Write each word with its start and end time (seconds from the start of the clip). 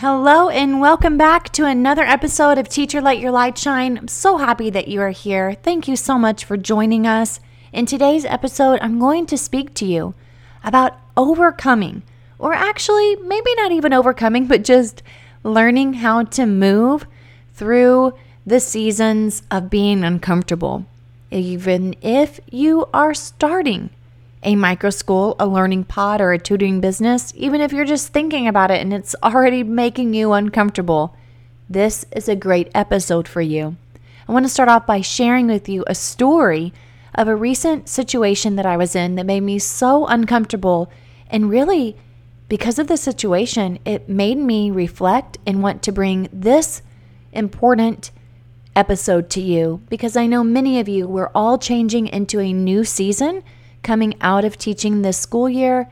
Hello, 0.00 0.50
and 0.50 0.78
welcome 0.78 1.16
back 1.16 1.50
to 1.52 1.64
another 1.64 2.02
episode 2.02 2.58
of 2.58 2.68
Teacher 2.68 3.00
Let 3.00 3.18
Your 3.18 3.30
Light 3.30 3.56
Shine. 3.56 3.96
I'm 3.96 4.08
so 4.08 4.36
happy 4.36 4.68
that 4.68 4.88
you 4.88 5.00
are 5.00 5.08
here. 5.08 5.54
Thank 5.54 5.88
you 5.88 5.96
so 5.96 6.18
much 6.18 6.44
for 6.44 6.58
joining 6.58 7.06
us. 7.06 7.40
In 7.72 7.86
today's 7.86 8.26
episode, 8.26 8.78
I'm 8.82 8.98
going 8.98 9.24
to 9.24 9.38
speak 9.38 9.72
to 9.72 9.86
you 9.86 10.12
about 10.62 10.98
overcoming, 11.16 12.02
or 12.38 12.52
actually, 12.52 13.16
maybe 13.16 13.54
not 13.54 13.72
even 13.72 13.94
overcoming, 13.94 14.46
but 14.46 14.64
just 14.64 15.02
learning 15.42 15.94
how 15.94 16.24
to 16.24 16.44
move 16.44 17.06
through 17.54 18.12
the 18.44 18.60
seasons 18.60 19.44
of 19.50 19.70
being 19.70 20.04
uncomfortable. 20.04 20.84
Even 21.30 21.94
if 22.02 22.38
you 22.50 22.86
are 22.92 23.14
starting 23.14 23.88
a 24.42 24.56
micro 24.56 24.90
school, 24.90 25.36
a 25.38 25.46
learning 25.46 25.84
pod, 25.84 26.20
or 26.20 26.32
a 26.32 26.38
tutoring 26.38 26.80
business, 26.80 27.32
even 27.36 27.60
if 27.60 27.72
you're 27.72 27.84
just 27.84 28.12
thinking 28.12 28.46
about 28.46 28.70
it 28.70 28.80
and 28.80 28.92
it's 28.92 29.16
already 29.22 29.62
making 29.62 30.14
you 30.14 30.32
uncomfortable, 30.32 31.16
this 31.68 32.06
is 32.14 32.28
a 32.28 32.36
great 32.36 32.70
episode 32.74 33.26
for 33.26 33.40
you. 33.40 33.76
I 34.28 34.32
want 34.32 34.44
to 34.44 34.50
start 34.50 34.68
off 34.68 34.86
by 34.86 35.00
sharing 35.00 35.46
with 35.46 35.68
you 35.68 35.84
a 35.86 35.94
story 35.94 36.72
of 37.14 37.28
a 37.28 37.36
recent 37.36 37.88
situation 37.88 38.56
that 38.56 38.66
I 38.66 38.76
was 38.76 38.94
in 38.94 39.14
that 39.14 39.26
made 39.26 39.40
me 39.40 39.58
so 39.58 40.06
uncomfortable. 40.06 40.90
And 41.30 41.50
really, 41.50 41.96
because 42.48 42.78
of 42.78 42.86
the 42.86 42.96
situation, 42.96 43.78
it 43.84 44.08
made 44.08 44.38
me 44.38 44.70
reflect 44.70 45.38
and 45.46 45.62
want 45.62 45.82
to 45.82 45.92
bring 45.92 46.28
this 46.32 46.82
important 47.32 48.10
episode 48.76 49.30
to 49.30 49.40
you 49.40 49.80
because 49.88 50.16
I 50.16 50.26
know 50.26 50.44
many 50.44 50.78
of 50.78 50.88
you, 50.88 51.08
we're 51.08 51.30
all 51.34 51.58
changing 51.58 52.06
into 52.08 52.38
a 52.40 52.52
new 52.52 52.84
season 52.84 53.42
coming 53.86 54.16
out 54.20 54.44
of 54.44 54.58
teaching 54.58 55.02
this 55.02 55.16
school 55.16 55.48
year, 55.48 55.88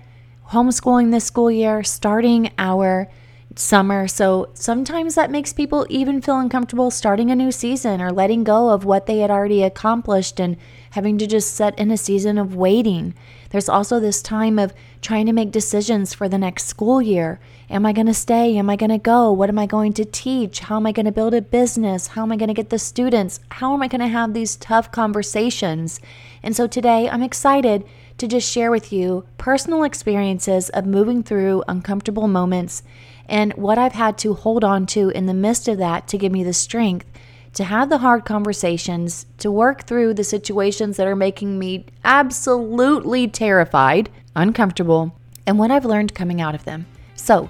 homeschooling 0.49 1.13
this 1.13 1.25
school 1.25 1.49
year, 1.49 1.85
starting 1.85 2.51
our 2.59 3.09
summer. 3.55 4.09
So 4.09 4.51
sometimes 4.53 5.15
that 5.15 5.31
makes 5.31 5.53
people 5.53 5.87
even 5.89 6.21
feel 6.21 6.41
uncomfortable 6.41 6.91
starting 6.91 7.31
a 7.31 7.37
new 7.37 7.53
season 7.53 8.03
or 8.03 8.11
letting 8.11 8.43
go 8.43 8.71
of 8.71 8.85
what 8.85 9.07
they 9.07 9.19
had 9.19 9.31
already 9.31 9.63
accomplished 9.63 10.41
and 10.41 10.57
having 10.91 11.19
to 11.19 11.27
just 11.29 11.55
set 11.55 11.79
in 11.79 11.93
a 11.93 11.97
season 11.97 12.37
of 12.37 12.57
waiting. 12.57 13.15
There's 13.51 13.69
also 13.69 14.01
this 14.01 14.21
time 14.21 14.59
of 14.59 14.75
trying 15.05 15.27
to 15.27 15.35
make 15.35 15.51
decisions 15.51 16.15
for 16.15 16.31
the 16.31 16.39
next 16.39 16.65
school 16.65 17.03
year. 17.03 17.39
Am 17.69 17.85
I 17.85 17.93
going 17.93 18.07
to 18.07 18.15
stay? 18.15 18.57
Am 18.57 18.71
I 18.71 18.77
going 18.77 18.91
to 18.91 18.97
go? 18.97 19.31
What 19.31 19.51
am 19.51 19.59
I 19.59 19.67
going 19.67 19.93
to 19.93 20.05
teach? 20.07 20.61
How 20.61 20.77
am 20.77 20.87
I 20.87 20.93
going 20.93 21.05
to 21.05 21.13
build 21.13 21.35
a 21.35 21.43
business? 21.43 22.07
How 22.07 22.23
am 22.23 22.33
I 22.33 22.37
going 22.37 22.49
to 22.49 22.55
get 22.55 22.71
the 22.71 22.79
students? 22.79 23.39
How 23.51 23.75
am 23.75 23.83
I 23.83 23.89
going 23.89 24.01
to 24.01 24.09
have 24.09 24.33
these 24.33 24.57
tough 24.57 24.91
conversations? 24.91 26.01
And 26.43 26.57
so 26.57 26.67
today 26.67 27.07
I'm 27.11 27.23
excited 27.23 27.85
to 28.17 28.27
just 28.27 28.51
share 28.51 28.71
with 28.71 28.95
you 28.95 29.27
personal 29.37 29.85
experiences 29.85 30.71
of 30.71 30.87
moving 30.87 31.23
through 31.23 31.65
uncomfortable 31.69 32.27
moments 32.27 32.83
and 33.29 33.53
what 33.55 33.77
I've 33.77 33.93
had 33.93 34.17
to 34.19 34.33
hold 34.33 34.65
on 34.65 34.87
to 34.87 35.11
in 35.11 35.27
the 35.27 35.35
midst 35.35 35.69
of 35.69 35.77
that 35.79 36.09
to 36.09 36.19
give 36.19 36.33
me 36.33 36.43
the 36.43 36.55
strength 36.55 37.07
to 37.55 37.65
have 37.65 37.89
the 37.89 37.99
hard 37.99 38.25
conversations, 38.25 39.27
to 39.39 39.51
work 39.51 39.85
through 39.85 40.15
the 40.15 40.25
situations 40.25 40.97
that 40.97 41.07
are 41.07 41.17
making 41.17 41.59
me 41.59 41.87
absolutely 42.05 43.29
terrified, 43.29 44.11
uncomfortable, 44.37 45.17
and 45.47 45.59
what 45.59 45.71
I've 45.71 45.85
learned 45.85 46.15
coming 46.15 46.41
out 46.41 46.55
of 46.55 46.65
them. 46.65 46.87
So, 47.15 47.49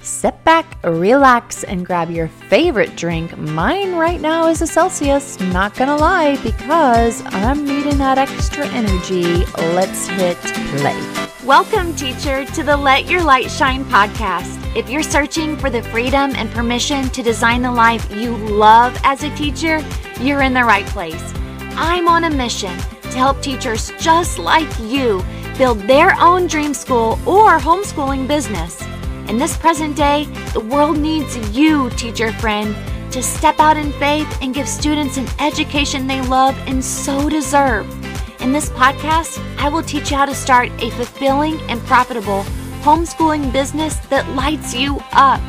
Sit 0.00 0.44
back, 0.44 0.78
relax, 0.84 1.64
and 1.64 1.84
grab 1.84 2.08
your 2.08 2.28
favorite 2.28 2.94
drink. 2.94 3.36
Mine 3.36 3.96
right 3.96 4.20
now 4.20 4.46
is 4.46 4.62
a 4.62 4.66
Celsius, 4.66 5.40
not 5.40 5.74
gonna 5.74 5.96
lie, 5.96 6.36
because 6.44 7.20
I'm 7.26 7.64
needing 7.64 7.98
that 7.98 8.16
extra 8.16 8.64
energy. 8.68 9.44
Let's 9.74 10.06
hit 10.06 10.38
play. 10.38 10.96
Welcome, 11.44 11.96
teacher, 11.96 12.44
to 12.44 12.62
the 12.62 12.76
Let 12.76 13.10
Your 13.10 13.24
Light 13.24 13.50
Shine 13.50 13.84
podcast. 13.86 14.54
If 14.76 14.88
you're 14.88 15.02
searching 15.02 15.56
for 15.56 15.68
the 15.68 15.82
freedom 15.82 16.32
and 16.36 16.48
permission 16.52 17.08
to 17.08 17.20
design 17.20 17.62
the 17.62 17.72
life 17.72 18.08
you 18.14 18.36
love 18.36 18.96
as 19.02 19.24
a 19.24 19.34
teacher, 19.34 19.84
you're 20.20 20.42
in 20.42 20.54
the 20.54 20.64
right 20.64 20.86
place. 20.86 21.32
I'm 21.74 22.06
on 22.06 22.22
a 22.22 22.30
mission 22.30 22.78
to 22.78 23.18
help 23.18 23.42
teachers 23.42 23.90
just 23.98 24.38
like 24.38 24.68
you 24.78 25.24
build 25.58 25.80
their 25.80 26.14
own 26.20 26.46
dream 26.46 26.72
school 26.72 27.18
or 27.26 27.58
homeschooling 27.58 28.28
business. 28.28 28.80
In 29.28 29.36
this 29.36 29.58
present 29.58 29.94
day, 29.94 30.24
the 30.54 30.60
world 30.60 30.98
needs 30.98 31.36
you, 31.54 31.90
teacher 31.90 32.32
friend, 32.32 32.74
to 33.12 33.22
step 33.22 33.60
out 33.60 33.76
in 33.76 33.92
faith 33.92 34.26
and 34.40 34.54
give 34.54 34.66
students 34.66 35.18
an 35.18 35.26
education 35.38 36.06
they 36.06 36.22
love 36.22 36.56
and 36.66 36.82
so 36.82 37.28
deserve. 37.28 37.86
In 38.40 38.52
this 38.52 38.70
podcast, 38.70 39.38
I 39.58 39.68
will 39.68 39.82
teach 39.82 40.10
you 40.10 40.16
how 40.16 40.24
to 40.24 40.34
start 40.34 40.70
a 40.80 40.88
fulfilling 40.92 41.60
and 41.68 41.78
profitable 41.82 42.42
homeschooling 42.80 43.52
business 43.52 43.96
that 44.08 44.26
lights 44.30 44.74
you 44.74 44.98
up. 45.12 45.42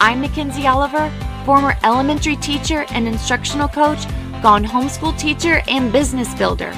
I'm 0.00 0.20
Mackenzie 0.20 0.66
Oliver, 0.66 1.08
former 1.46 1.76
elementary 1.84 2.34
teacher 2.34 2.86
and 2.88 3.06
instructional 3.06 3.68
coach, 3.68 4.04
gone 4.42 4.64
homeschool 4.64 5.16
teacher 5.16 5.62
and 5.68 5.92
business 5.92 6.34
builder. 6.34 6.72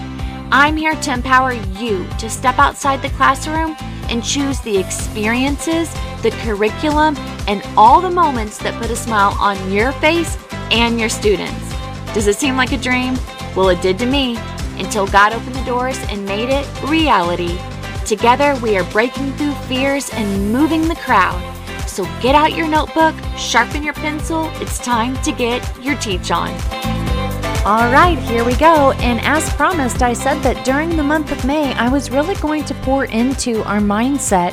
I'm 0.53 0.76
here 0.76 0.94
to 0.94 1.12
empower 1.12 1.53
you 1.53 2.06
to 2.19 2.28
step 2.28 2.59
outside 2.59 3.00
the 3.00 3.09
classroom 3.11 3.75
and 4.10 4.22
choose 4.22 4.60
the 4.60 4.76
experiences, 4.76 5.92
the 6.22 6.31
curriculum, 6.42 7.16
and 7.48 7.62
all 7.76 8.00
the 8.00 8.10
moments 8.10 8.59
that 8.59 8.81
put 8.81 8.91
a 8.91 8.97
smile 8.97 9.37
on 9.41 9.72
your 9.72 9.92
face 9.92 10.37
and 10.70 10.98
your 10.98 11.09
students. 11.09 11.75
Does 12.14 12.26
it 12.26 12.37
seem 12.37 12.56
like 12.56 12.72
a 12.72 12.78
dream? 12.78 13.16
Well, 13.56 13.69
it 13.69 13.82
did 13.82 13.98
to 13.98 14.06
me 14.06 14.37
until 14.78 15.06
God 15.06 15.32
opened 15.32 15.54
the 15.54 15.64
doors 15.64 15.98
and 16.09 16.25
made 16.25 16.48
it 16.48 16.66
reality. 16.82 17.59
Together, 18.06 18.56
we 18.62 18.76
are 18.76 18.84
breaking 18.91 19.32
through 19.32 19.54
fears 19.69 20.10
and 20.10 20.53
moving 20.53 20.88
the 20.88 20.97
crowd. 20.97 21.41
So 21.88 22.04
get 22.20 22.34
out 22.34 22.54
your 22.54 22.69
notebook, 22.69 23.14
sharpen 23.37 23.82
your 23.82 23.94
pencil. 23.94 24.50
It's 24.54 24.78
time 24.78 25.16
to 25.22 25.32
get 25.32 25.62
your 25.82 25.97
teach 25.97 26.31
on. 26.31 26.94
All 27.66 27.91
right, 27.91 28.19
here 28.19 28.44
we 28.44 28.54
go. 28.56 28.92
And 28.92 29.19
as 29.22 29.50
promised, 29.54 30.02
I 30.02 30.12
said 30.12 30.42
that 30.42 30.66
during 30.66 30.98
the 30.98 31.02
month 31.02 31.32
of 31.32 31.47
May, 31.47 31.72
I 31.72 31.88
was 31.88 32.10
really 32.10 32.34
going 32.34 32.66
to 32.66 32.75
pour 32.82 33.06
into 33.06 33.62
our 33.62 33.78
mindset 33.78 34.52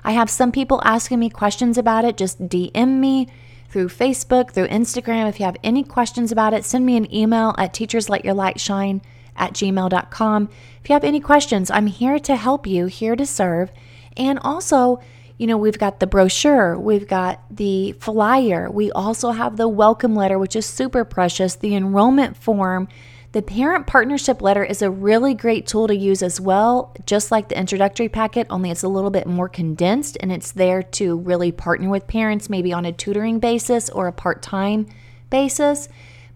I 0.03 0.11
have 0.11 0.29
some 0.29 0.51
people 0.51 0.81
asking 0.83 1.19
me 1.19 1.29
questions 1.29 1.77
about 1.77 2.05
it. 2.05 2.17
Just 2.17 2.47
DM 2.47 2.99
me 2.99 3.27
through 3.69 3.87
Facebook, 3.87 4.51
through 4.51 4.67
Instagram. 4.67 5.29
If 5.29 5.39
you 5.39 5.45
have 5.45 5.57
any 5.63 5.83
questions 5.83 6.31
about 6.31 6.53
it, 6.53 6.65
send 6.65 6.85
me 6.85 6.97
an 6.97 7.13
email 7.13 7.55
at 7.57 7.73
teachersletyourlightshine 7.73 9.01
at 9.35 9.53
gmail.com. 9.53 10.49
If 10.83 10.89
you 10.89 10.93
have 10.93 11.03
any 11.03 11.19
questions, 11.19 11.71
I'm 11.71 11.87
here 11.87 12.19
to 12.19 12.35
help 12.35 12.67
you, 12.67 12.85
here 12.87 13.15
to 13.15 13.25
serve. 13.25 13.71
And 14.17 14.39
also, 14.39 14.99
you 15.37 15.47
know, 15.47 15.57
we've 15.57 15.79
got 15.79 15.99
the 15.99 16.07
brochure, 16.07 16.77
we've 16.77 17.07
got 17.07 17.41
the 17.49 17.93
flyer, 17.93 18.69
we 18.69 18.91
also 18.91 19.31
have 19.31 19.57
the 19.57 19.67
welcome 19.67 20.15
letter, 20.15 20.37
which 20.37 20.55
is 20.55 20.65
super 20.65 21.03
precious, 21.03 21.55
the 21.55 21.75
enrollment 21.75 22.37
form. 22.37 22.87
The 23.31 23.41
parent 23.41 23.87
partnership 23.87 24.41
letter 24.41 24.63
is 24.63 24.81
a 24.81 24.91
really 24.91 25.33
great 25.33 25.65
tool 25.65 25.87
to 25.87 25.95
use 25.95 26.21
as 26.21 26.41
well, 26.41 26.93
just 27.05 27.31
like 27.31 27.47
the 27.47 27.57
introductory 27.57 28.09
packet, 28.09 28.45
only 28.49 28.69
it's 28.69 28.83
a 28.83 28.89
little 28.89 29.09
bit 29.09 29.25
more 29.25 29.47
condensed 29.47 30.17
and 30.19 30.33
it's 30.33 30.51
there 30.51 30.83
to 30.83 31.17
really 31.17 31.53
partner 31.53 31.89
with 31.89 32.07
parents, 32.07 32.49
maybe 32.49 32.73
on 32.73 32.85
a 32.85 32.91
tutoring 32.91 33.39
basis 33.39 33.89
or 33.89 34.07
a 34.07 34.11
part 34.11 34.41
time 34.41 34.85
basis. 35.29 35.87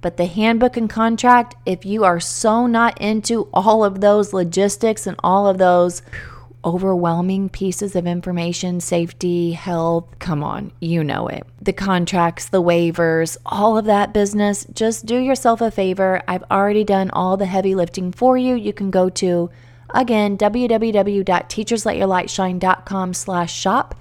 But 0.05 0.17
the 0.17 0.27
handbook 0.27 0.77
and 0.77 0.87
contract, 0.87 1.55
if 1.65 1.83
you 1.83 2.03
are 2.03 2.19
so 2.19 2.67
not 2.67 3.01
into 3.01 3.49
all 3.51 3.83
of 3.83 4.01
those 4.01 4.33
logistics 4.33 5.07
and 5.07 5.19
all 5.23 5.47
of 5.47 5.57
those 5.57 6.03
overwhelming 6.63 7.49
pieces 7.49 7.95
of 7.95 8.05
information, 8.05 8.81
safety, 8.81 9.53
health, 9.53 10.05
come 10.19 10.43
on, 10.43 10.71
you 10.79 11.03
know 11.03 11.27
it. 11.27 11.43
The 11.59 11.73
contracts, 11.73 12.47
the 12.47 12.61
waivers, 12.61 13.35
all 13.47 13.79
of 13.79 13.85
that 13.85 14.13
business, 14.13 14.67
just 14.71 15.07
do 15.07 15.17
yourself 15.17 15.59
a 15.59 15.71
favor. 15.71 16.21
I've 16.27 16.43
already 16.51 16.83
done 16.83 17.09
all 17.09 17.35
the 17.35 17.47
heavy 17.47 17.73
lifting 17.73 18.11
for 18.11 18.37
you. 18.37 18.53
You 18.53 18.73
can 18.73 18.91
go 18.91 19.09
to 19.09 19.49
again 19.89 20.37
www.teachersletyourlightshine.com 20.37 23.13
slash 23.15 23.51
shop. 23.51 23.95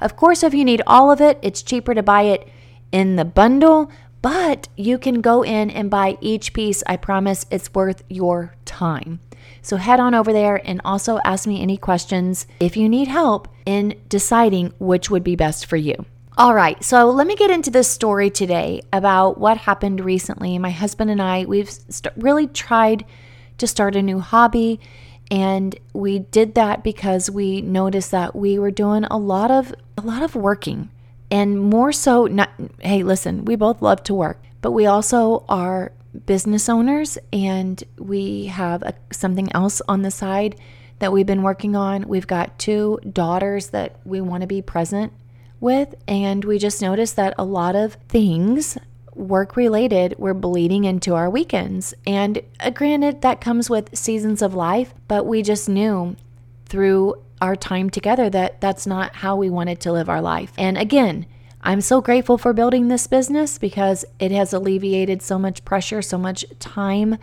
Of 0.00 0.16
course, 0.16 0.42
if 0.42 0.54
you 0.54 0.64
need 0.64 0.80
all 0.86 1.12
of 1.12 1.20
it, 1.20 1.38
it's 1.42 1.62
cheaper 1.62 1.92
to 1.92 2.02
buy 2.02 2.22
it 2.22 2.48
in 2.92 3.16
the 3.16 3.26
bundle, 3.26 3.92
but 4.22 4.68
you 4.76 4.98
can 4.98 5.20
go 5.20 5.42
in 5.42 5.70
and 5.70 5.90
buy 5.90 6.18
each 6.20 6.52
piece. 6.52 6.82
I 6.86 6.96
promise 6.96 7.46
it's 7.50 7.74
worth 7.74 8.02
your 8.08 8.54
time. 8.64 9.20
So 9.62 9.76
head 9.76 10.00
on 10.00 10.14
over 10.14 10.32
there 10.32 10.60
and 10.64 10.80
also 10.84 11.18
ask 11.24 11.46
me 11.46 11.62
any 11.62 11.76
questions 11.76 12.46
if 12.60 12.76
you 12.76 12.88
need 12.88 13.08
help 13.08 13.48
in 13.66 13.94
deciding 14.08 14.72
which 14.78 15.10
would 15.10 15.24
be 15.24 15.36
best 15.36 15.66
for 15.66 15.76
you. 15.76 16.06
All 16.38 16.54
right, 16.54 16.82
so 16.82 17.10
let 17.10 17.26
me 17.26 17.36
get 17.36 17.50
into 17.50 17.70
this 17.70 17.88
story 17.88 18.30
today 18.30 18.80
about 18.92 19.36
what 19.36 19.58
happened 19.58 20.02
recently. 20.02 20.56
My 20.58 20.70
husband 20.70 21.10
and 21.10 21.20
I, 21.20 21.44
we've 21.44 21.70
st- 21.70 22.14
really 22.16 22.46
tried 22.46 23.04
to 23.58 23.66
start 23.66 23.94
a 23.94 24.00
new 24.00 24.20
hobby, 24.20 24.80
and 25.30 25.78
we 25.92 26.20
did 26.20 26.54
that 26.54 26.82
because 26.82 27.30
we 27.30 27.60
noticed 27.60 28.10
that 28.12 28.34
we 28.34 28.58
were 28.58 28.70
doing 28.70 29.04
a 29.04 29.18
lot 29.18 29.50
of 29.50 29.74
a 29.98 30.00
lot 30.00 30.22
of 30.22 30.34
working, 30.34 30.88
and 31.30 31.58
more 31.58 31.92
so. 31.92 32.26
Not 32.26 32.50
hey, 32.80 33.02
listen, 33.02 33.44
we 33.44 33.56
both 33.56 33.82
love 33.82 34.02
to 34.04 34.14
work, 34.14 34.42
but 34.60 34.72
we 34.72 34.86
also 34.86 35.44
are 35.48 35.92
business 36.26 36.68
owners 36.68 37.18
and 37.32 37.82
we 37.98 38.46
have 38.46 38.82
a, 38.82 38.94
something 39.12 39.48
else 39.54 39.80
on 39.88 40.02
the 40.02 40.10
side 40.10 40.56
that 40.98 41.12
we've 41.12 41.26
been 41.26 41.42
working 41.42 41.76
on. 41.76 42.06
We've 42.06 42.26
got 42.26 42.58
two 42.58 42.98
daughters 43.10 43.70
that 43.70 43.96
we 44.04 44.20
want 44.20 44.42
to 44.42 44.46
be 44.46 44.62
present 44.62 45.12
with, 45.58 45.94
and 46.08 46.44
we 46.44 46.58
just 46.58 46.80
noticed 46.80 47.16
that 47.16 47.34
a 47.38 47.44
lot 47.44 47.76
of 47.76 47.94
things 48.08 48.78
work 49.14 49.56
related 49.56 50.14
were 50.18 50.34
bleeding 50.34 50.84
into 50.84 51.14
our 51.14 51.28
weekends. 51.28 51.92
And 52.06 52.42
uh, 52.60 52.70
granted, 52.70 53.22
that 53.22 53.40
comes 53.40 53.68
with 53.68 53.96
seasons 53.96 54.40
of 54.42 54.54
life, 54.54 54.94
but 55.08 55.26
we 55.26 55.42
just 55.42 55.68
knew 55.68 56.16
through 56.66 57.14
our 57.40 57.56
time 57.56 57.90
together 57.90 58.30
that 58.30 58.60
that's 58.60 58.86
not 58.86 59.16
how 59.16 59.36
we 59.36 59.50
wanted 59.50 59.80
to 59.80 59.92
live 59.92 60.08
our 60.08 60.20
life. 60.20 60.52
And 60.58 60.76
again, 60.76 61.26
I'm 61.62 61.80
so 61.80 62.00
grateful 62.00 62.38
for 62.38 62.52
building 62.52 62.88
this 62.88 63.06
business 63.06 63.58
because 63.58 64.04
it 64.18 64.30
has 64.30 64.52
alleviated 64.52 65.20
so 65.20 65.38
much 65.38 65.64
pressure, 65.64 66.00
so 66.00 66.16
much 66.16 66.44
time 66.58 67.18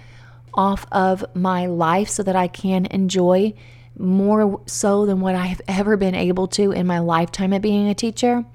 off 0.54 0.86
of 0.92 1.26
my 1.36 1.66
life 1.66 2.10
so 2.10 2.24
that 2.24 2.36
I 2.36 2.48
can 2.48 2.86
enjoy 2.88 3.54
more 3.98 4.62
so 4.68 5.06
than 5.06 5.22
what 5.22 5.36
I 5.36 5.48
have 5.48 5.62
ever 5.68 5.98
been 5.98 6.16
able 6.16 6.48
to 6.50 6.72
in 6.72 6.86
my 6.86 7.00
lifetime 7.00 7.54
at 7.54 7.62
being 7.62 7.88
a 7.88 7.96
teacher. 7.96 8.46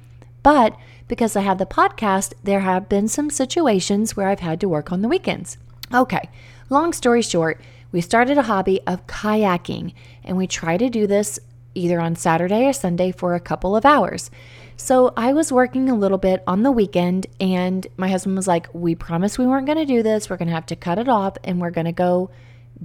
But 0.43 0.77
because 1.09 1.37
I 1.37 1.41
have 1.41 1.59
the 1.59 1.67
podcast, 1.67 2.33
there 2.43 2.61
have 2.61 2.89
been 2.89 3.09
some 3.09 3.31
situations 3.31 4.17
where 4.17 4.29
I've 4.29 4.41
had 4.41 4.61
to 4.61 4.69
work 4.69 4.93
on 4.93 5.03
the 5.03 5.09
weekends. 5.09 5.59
Okay, 5.93 6.29
long 6.71 6.93
story 6.93 7.23
short, 7.23 7.61
we 7.91 8.01
started 8.01 8.39
a 8.39 8.43
hobby 8.43 8.81
of 8.87 9.07
kayaking 9.07 9.95
and 10.25 10.37
we 10.37 10.47
try 10.47 10.77
to 10.77 10.89
do 10.89 11.07
this 11.07 11.39
either 11.75 12.01
on 12.01 12.17
Saturday 12.17 12.67
or 12.67 12.73
Sunday 12.73 13.13
for 13.13 13.35
a 13.35 13.41
couple 13.41 13.77
of 13.77 13.85
hours. 13.85 14.31
So 14.77 15.13
I 15.17 15.33
was 15.33 15.53
working 15.53 15.89
a 15.89 15.95
little 15.95 16.19
bit 16.19 16.43
on 16.47 16.63
the 16.63 16.71
weekend, 16.73 17.27
and 17.39 17.87
my 17.97 18.09
husband 18.09 18.37
was 18.37 18.49
like, 18.49 18.69
We 18.73 18.95
promised 18.95 19.39
we 19.39 19.47
weren't 19.47 19.67
going 19.67 19.79
to 19.79 19.87
do 19.87 20.03
this. 20.03 20.29
We're 20.29 20.37
going 20.37 20.49
to 20.49 20.55
have 20.55 20.67
to 20.67 20.77
cut 20.77 20.99
it 20.99 21.09
off, 21.09 21.37
and 21.45 21.61
we're 21.61 21.71
going 21.71 21.85
to 21.87 21.93
go 21.93 22.31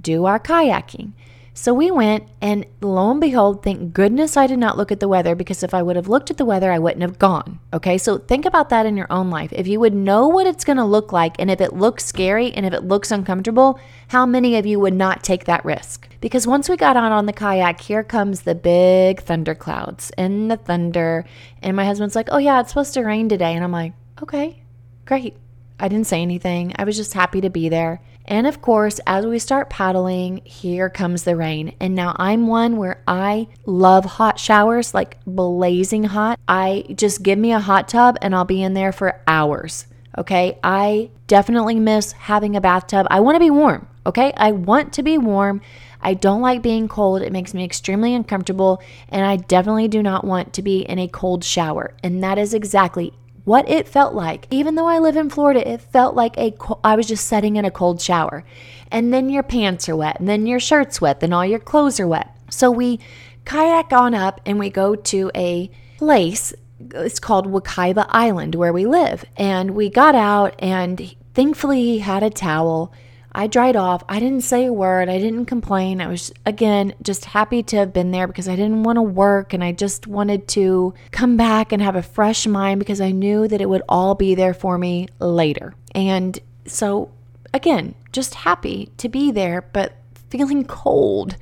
do 0.00 0.26
our 0.26 0.38
kayaking. 0.38 1.12
So 1.60 1.74
we 1.74 1.90
went, 1.90 2.28
and 2.40 2.64
lo 2.80 3.10
and 3.10 3.20
behold, 3.20 3.64
thank 3.64 3.92
goodness 3.92 4.36
I 4.36 4.46
did 4.46 4.60
not 4.60 4.76
look 4.76 4.92
at 4.92 5.00
the 5.00 5.08
weather 5.08 5.34
because 5.34 5.64
if 5.64 5.74
I 5.74 5.82
would 5.82 5.96
have 5.96 6.06
looked 6.06 6.30
at 6.30 6.36
the 6.36 6.44
weather, 6.44 6.70
I 6.70 6.78
wouldn't 6.78 7.02
have 7.02 7.18
gone. 7.18 7.58
Okay, 7.74 7.98
so 7.98 8.16
think 8.16 8.44
about 8.44 8.68
that 8.68 8.86
in 8.86 8.96
your 8.96 9.08
own 9.10 9.28
life. 9.28 9.52
If 9.52 9.66
you 9.66 9.80
would 9.80 9.92
know 9.92 10.28
what 10.28 10.46
it's 10.46 10.64
going 10.64 10.76
to 10.76 10.84
look 10.84 11.10
like, 11.10 11.34
and 11.40 11.50
if 11.50 11.60
it 11.60 11.72
looks 11.72 12.04
scary 12.04 12.52
and 12.52 12.64
if 12.64 12.72
it 12.72 12.84
looks 12.84 13.10
uncomfortable, 13.10 13.80
how 14.06 14.24
many 14.24 14.54
of 14.54 14.66
you 14.66 14.78
would 14.78 14.94
not 14.94 15.24
take 15.24 15.46
that 15.46 15.64
risk? 15.64 16.08
Because 16.20 16.46
once 16.46 16.68
we 16.68 16.76
got 16.76 16.96
on 16.96 17.10
on 17.10 17.26
the 17.26 17.32
kayak, 17.32 17.80
here 17.80 18.04
comes 18.04 18.42
the 18.42 18.54
big 18.54 19.20
thunder 19.22 19.56
clouds 19.56 20.12
and 20.16 20.48
the 20.48 20.58
thunder. 20.58 21.24
And 21.60 21.74
my 21.74 21.84
husband's 21.84 22.14
like, 22.14 22.28
oh, 22.30 22.38
yeah, 22.38 22.60
it's 22.60 22.68
supposed 22.68 22.94
to 22.94 23.02
rain 23.02 23.28
today. 23.28 23.52
And 23.52 23.64
I'm 23.64 23.72
like, 23.72 23.94
okay, 24.22 24.62
great. 25.06 25.36
I 25.80 25.88
didn't 25.88 26.06
say 26.06 26.22
anything. 26.22 26.72
I 26.76 26.84
was 26.84 26.96
just 26.96 27.14
happy 27.14 27.40
to 27.40 27.50
be 27.50 27.68
there. 27.68 28.00
And 28.28 28.46
of 28.46 28.60
course, 28.60 29.00
as 29.06 29.26
we 29.26 29.38
start 29.38 29.70
paddling, 29.70 30.42
here 30.44 30.90
comes 30.90 31.24
the 31.24 31.34
rain. 31.34 31.74
And 31.80 31.94
now 31.94 32.14
I'm 32.16 32.46
one 32.46 32.76
where 32.76 33.02
I 33.08 33.48
love 33.64 34.04
hot 34.04 34.38
showers, 34.38 34.92
like 34.92 35.18
blazing 35.24 36.04
hot. 36.04 36.38
I 36.46 36.84
just 36.94 37.22
give 37.22 37.38
me 37.38 37.52
a 37.52 37.58
hot 37.58 37.88
tub 37.88 38.18
and 38.20 38.34
I'll 38.34 38.44
be 38.44 38.62
in 38.62 38.74
there 38.74 38.92
for 38.92 39.22
hours. 39.26 39.86
Okay. 40.18 40.58
I 40.62 41.10
definitely 41.26 41.80
miss 41.80 42.12
having 42.12 42.54
a 42.54 42.60
bathtub. 42.60 43.06
I 43.10 43.20
want 43.20 43.36
to 43.36 43.40
be 43.40 43.50
warm. 43.50 43.88
Okay. 44.04 44.34
I 44.36 44.52
want 44.52 44.92
to 44.94 45.02
be 45.02 45.16
warm. 45.16 45.62
I 46.02 46.12
don't 46.12 46.42
like 46.42 46.60
being 46.60 46.86
cold. 46.86 47.22
It 47.22 47.32
makes 47.32 47.54
me 47.54 47.64
extremely 47.64 48.14
uncomfortable. 48.14 48.82
And 49.08 49.24
I 49.24 49.36
definitely 49.36 49.88
do 49.88 50.02
not 50.02 50.22
want 50.22 50.52
to 50.52 50.62
be 50.62 50.80
in 50.80 50.98
a 50.98 51.08
cold 51.08 51.44
shower. 51.44 51.94
And 52.02 52.22
that 52.22 52.36
is 52.36 52.52
exactly 52.52 53.14
what 53.48 53.68
it 53.68 53.88
felt 53.88 54.14
like. 54.14 54.46
Even 54.50 54.74
though 54.74 54.86
I 54.86 54.98
live 54.98 55.16
in 55.16 55.30
Florida, 55.30 55.66
it 55.66 55.80
felt 55.80 56.14
like 56.14 56.36
a 56.36 56.54
I 56.84 56.96
was 56.96 57.06
just 57.08 57.26
sitting 57.26 57.56
in 57.56 57.64
a 57.64 57.70
cold 57.70 58.00
shower. 58.00 58.44
And 58.92 59.12
then 59.12 59.30
your 59.30 59.42
pants 59.42 59.88
are 59.88 59.96
wet, 59.96 60.20
and 60.20 60.28
then 60.28 60.46
your 60.46 60.60
shirt's 60.60 61.00
wet, 61.00 61.20
then 61.20 61.32
all 61.32 61.44
your 61.44 61.58
clothes 61.58 61.98
are 61.98 62.06
wet. 62.06 62.28
So 62.50 62.70
we 62.70 63.00
kayak 63.46 63.92
on 63.92 64.14
up 64.14 64.42
and 64.44 64.58
we 64.58 64.68
go 64.68 64.94
to 64.94 65.30
a 65.34 65.70
place 65.96 66.52
it's 66.94 67.18
called 67.18 67.46
Wekiva 67.50 68.06
Island 68.08 68.54
where 68.54 68.72
we 68.72 68.86
live. 68.86 69.24
And 69.36 69.72
we 69.72 69.90
got 69.90 70.14
out 70.14 70.54
and 70.58 71.14
thankfully 71.34 71.82
he 71.82 71.98
had 71.98 72.22
a 72.22 72.30
towel 72.30 72.92
I 73.38 73.46
dried 73.46 73.76
off. 73.76 74.02
I 74.08 74.18
didn't 74.18 74.40
say 74.40 74.64
a 74.64 74.72
word. 74.72 75.08
I 75.08 75.18
didn't 75.18 75.46
complain. 75.46 76.00
I 76.00 76.08
was, 76.08 76.32
again, 76.44 76.92
just 77.00 77.24
happy 77.24 77.62
to 77.62 77.76
have 77.76 77.92
been 77.92 78.10
there 78.10 78.26
because 78.26 78.48
I 78.48 78.56
didn't 78.56 78.82
want 78.82 78.96
to 78.96 79.02
work 79.02 79.52
and 79.52 79.62
I 79.62 79.70
just 79.70 80.08
wanted 80.08 80.48
to 80.48 80.92
come 81.12 81.36
back 81.36 81.70
and 81.70 81.80
have 81.80 81.94
a 81.94 82.02
fresh 82.02 82.48
mind 82.48 82.80
because 82.80 83.00
I 83.00 83.12
knew 83.12 83.46
that 83.46 83.60
it 83.60 83.68
would 83.68 83.82
all 83.88 84.16
be 84.16 84.34
there 84.34 84.54
for 84.54 84.76
me 84.76 85.06
later. 85.20 85.74
And 85.94 86.36
so, 86.66 87.12
again, 87.54 87.94
just 88.10 88.34
happy 88.34 88.90
to 88.96 89.08
be 89.08 89.30
there, 89.30 89.62
but 89.72 89.94
feeling 90.30 90.64
cold. 90.64 91.36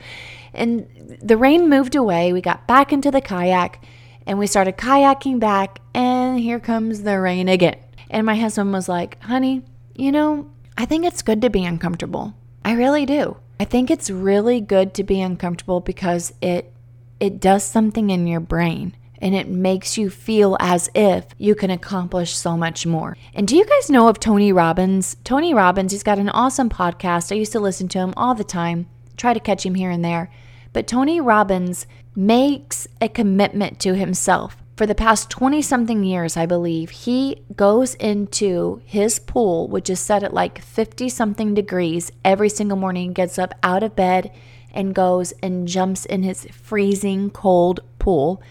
And 0.53 1.19
the 1.23 1.39
rain 1.39 1.71
moved 1.71 1.97
away. 1.97 2.31
We 2.31 2.43
got 2.43 2.69
back 2.69 2.93
into 2.93 3.11
the 3.11 3.23
kayak 3.23 3.83
and 4.27 4.39
we 4.39 4.47
started 4.47 4.77
kayaking 4.77 5.41
back, 5.41 5.79
and 5.95 6.39
here 6.39 6.61
comes 6.61 7.05
the 7.05 7.19
rain 7.19 7.49
again. 7.49 7.77
And 8.11 8.27
my 8.27 8.35
husband 8.35 8.73
was 8.73 8.87
like, 8.87 9.23
honey, 9.23 9.63
you 9.95 10.13
know, 10.13 10.51
I 10.79 10.85
think 10.85 11.05
it's 11.05 11.23
good 11.23 11.41
to 11.43 11.51
be 11.51 11.65
uncomfortable. 11.65 12.35
I 12.65 12.73
really 12.73 13.07
do. 13.07 13.39
I 13.59 13.65
think 13.65 13.91
it's 13.91 14.11
really 14.11 14.61
good 14.61 14.93
to 14.95 15.05
be 15.05 15.21
uncomfortable 15.21 15.81
because 15.81 16.35
it 16.43 16.73
it 17.19 17.41
does 17.41 17.65
something 17.65 18.11
in 18.11 18.27
your 18.27 18.41
brain 18.41 18.95
and 19.23 19.35
it 19.35 19.49
makes 19.49 19.97
you 19.97 20.11
feel 20.11 20.57
as 20.61 20.91
if 20.95 21.25
you 21.39 21.55
can 21.55 21.71
accomplish 21.71 22.37
so 22.37 22.57
much 22.57 22.85
more. 22.87 23.17
And 23.35 23.49
do 23.49 23.57
you 23.57 23.65
guys 23.65 23.89
know 23.89 24.09
of 24.09 24.21
Tony 24.21 24.53
Robbins? 24.53 25.17
Tony 25.25 25.55
Robbins, 25.55 25.93
he's 25.93 26.03
got 26.03 26.19
an 26.19 26.29
awesome 26.29 26.69
podcast. 26.69 27.33
I 27.33 27.37
used 27.37 27.53
to 27.53 27.61
listen 27.61 27.89
to 27.89 27.99
him 27.99 28.13
all 28.17 28.35
the 28.35 28.45
time, 28.45 28.87
try 29.17 29.33
to 29.33 29.41
catch 29.41 29.65
him 29.65 29.75
here 29.75 29.91
and 29.91 30.05
there. 30.05 30.31
But 30.75 30.87
Tony 30.87 31.21
Robbins 31.21 31.87
makes 32.15 32.87
a 33.01 33.09
commitment 33.09 33.81
to 33.81 33.95
himself 33.95 34.59
for 34.77 34.85
the 34.87 34.95
past 34.95 35.31
20 35.31 35.63
something 35.63 36.05
years, 36.05 36.37
I 36.37 36.45
believe, 36.45 36.91
he 36.91 37.43
goes 37.57 37.95
into 37.95 38.83
his 38.85 39.19
pool, 39.19 39.69
which 39.69 39.89
is 39.89 39.99
set 39.99 40.23
at 40.23 40.35
like 40.35 40.61
50 40.61 41.09
something 41.09 41.55
degrees 41.55 42.13
every 42.23 42.51
single 42.51 42.77
morning, 42.77 43.15
gets 43.15 43.39
up 43.39 43.55
out 43.63 43.83
of 43.83 43.97
bed 43.97 44.31
and 44.75 44.95
goes 44.95 45.33
and 45.43 45.67
jumps 45.67 46.05
in 46.05 46.23
his 46.23 46.45
freezing 46.53 47.31
cold 47.31 47.81
pool. 47.99 48.43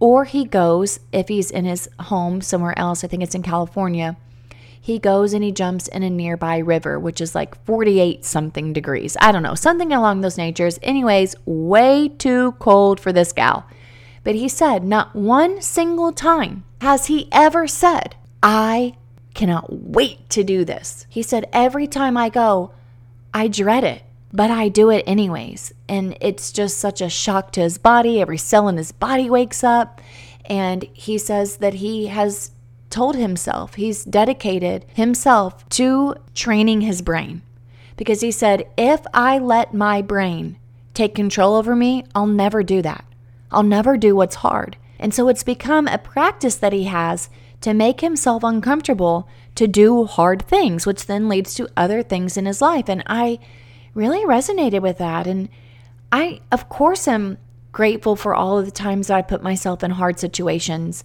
Or 0.00 0.24
he 0.24 0.46
goes, 0.46 1.00
if 1.12 1.28
he's 1.28 1.50
in 1.50 1.66
his 1.66 1.88
home 2.00 2.40
somewhere 2.40 2.78
else, 2.78 3.04
I 3.04 3.08
think 3.08 3.22
it's 3.22 3.34
in 3.34 3.42
California, 3.42 4.16
he 4.80 4.98
goes 4.98 5.34
and 5.34 5.44
he 5.44 5.52
jumps 5.52 5.88
in 5.88 6.02
a 6.02 6.10
nearby 6.10 6.58
river, 6.58 6.98
which 6.98 7.20
is 7.20 7.34
like 7.34 7.62
48 7.66 8.24
something 8.24 8.72
degrees. 8.72 9.18
I 9.20 9.32
don't 9.32 9.42
know, 9.42 9.54
something 9.54 9.92
along 9.92 10.22
those 10.22 10.38
natures. 10.38 10.78
Anyways, 10.82 11.34
way 11.44 12.08
too 12.08 12.52
cold 12.52 13.00
for 13.00 13.12
this 13.12 13.32
gal. 13.32 13.66
But 14.24 14.34
he 14.34 14.48
said, 14.48 14.82
not 14.82 15.14
one 15.14 15.60
single 15.60 16.12
time 16.12 16.64
has 16.80 17.06
he 17.06 17.28
ever 17.30 17.68
said, 17.68 18.16
I 18.42 18.96
cannot 19.34 19.72
wait 19.72 20.28
to 20.30 20.42
do 20.42 20.64
this. 20.64 21.06
He 21.08 21.22
said, 21.22 21.48
every 21.52 21.86
time 21.86 22.16
I 22.16 22.30
go, 22.30 22.72
I 23.32 23.48
dread 23.48 23.84
it, 23.84 24.02
but 24.32 24.50
I 24.50 24.68
do 24.68 24.90
it 24.90 25.04
anyways. 25.06 25.72
And 25.88 26.16
it's 26.20 26.52
just 26.52 26.78
such 26.78 27.00
a 27.00 27.10
shock 27.10 27.52
to 27.52 27.60
his 27.60 27.78
body. 27.78 28.20
Every 28.20 28.38
cell 28.38 28.66
in 28.68 28.76
his 28.76 28.92
body 28.92 29.28
wakes 29.28 29.62
up. 29.62 30.00
And 30.46 30.84
he 30.92 31.18
says 31.18 31.58
that 31.58 31.74
he 31.74 32.06
has 32.06 32.50
told 32.90 33.16
himself, 33.16 33.74
he's 33.74 34.04
dedicated 34.04 34.86
himself 34.94 35.68
to 35.70 36.14
training 36.34 36.82
his 36.82 37.02
brain. 37.02 37.42
Because 37.96 38.20
he 38.20 38.30
said, 38.30 38.68
if 38.76 39.00
I 39.12 39.38
let 39.38 39.74
my 39.74 40.00
brain 40.00 40.58
take 40.94 41.14
control 41.14 41.56
over 41.56 41.74
me, 41.74 42.04
I'll 42.14 42.26
never 42.26 42.62
do 42.62 42.82
that. 42.82 43.04
I'll 43.54 43.62
never 43.62 43.96
do 43.96 44.14
what's 44.16 44.36
hard. 44.36 44.76
And 44.98 45.14
so 45.14 45.28
it's 45.28 45.42
become 45.42 45.88
a 45.88 45.98
practice 45.98 46.56
that 46.56 46.72
he 46.72 46.84
has 46.84 47.28
to 47.60 47.74
make 47.74 48.00
himself 48.00 48.42
uncomfortable 48.42 49.28
to 49.54 49.66
do 49.66 50.04
hard 50.04 50.42
things, 50.42 50.86
which 50.86 51.06
then 51.06 51.28
leads 51.28 51.54
to 51.54 51.68
other 51.76 52.02
things 52.02 52.36
in 52.36 52.46
his 52.46 52.60
life. 52.60 52.88
And 52.88 53.02
I 53.06 53.38
really 53.94 54.24
resonated 54.24 54.82
with 54.82 54.98
that. 54.98 55.26
And 55.26 55.48
I, 56.12 56.40
of 56.52 56.68
course, 56.68 57.08
am 57.08 57.38
grateful 57.72 58.16
for 58.16 58.34
all 58.34 58.58
of 58.58 58.66
the 58.66 58.70
times 58.70 59.10
I 59.10 59.22
put 59.22 59.42
myself 59.42 59.82
in 59.82 59.92
hard 59.92 60.18
situations 60.18 61.04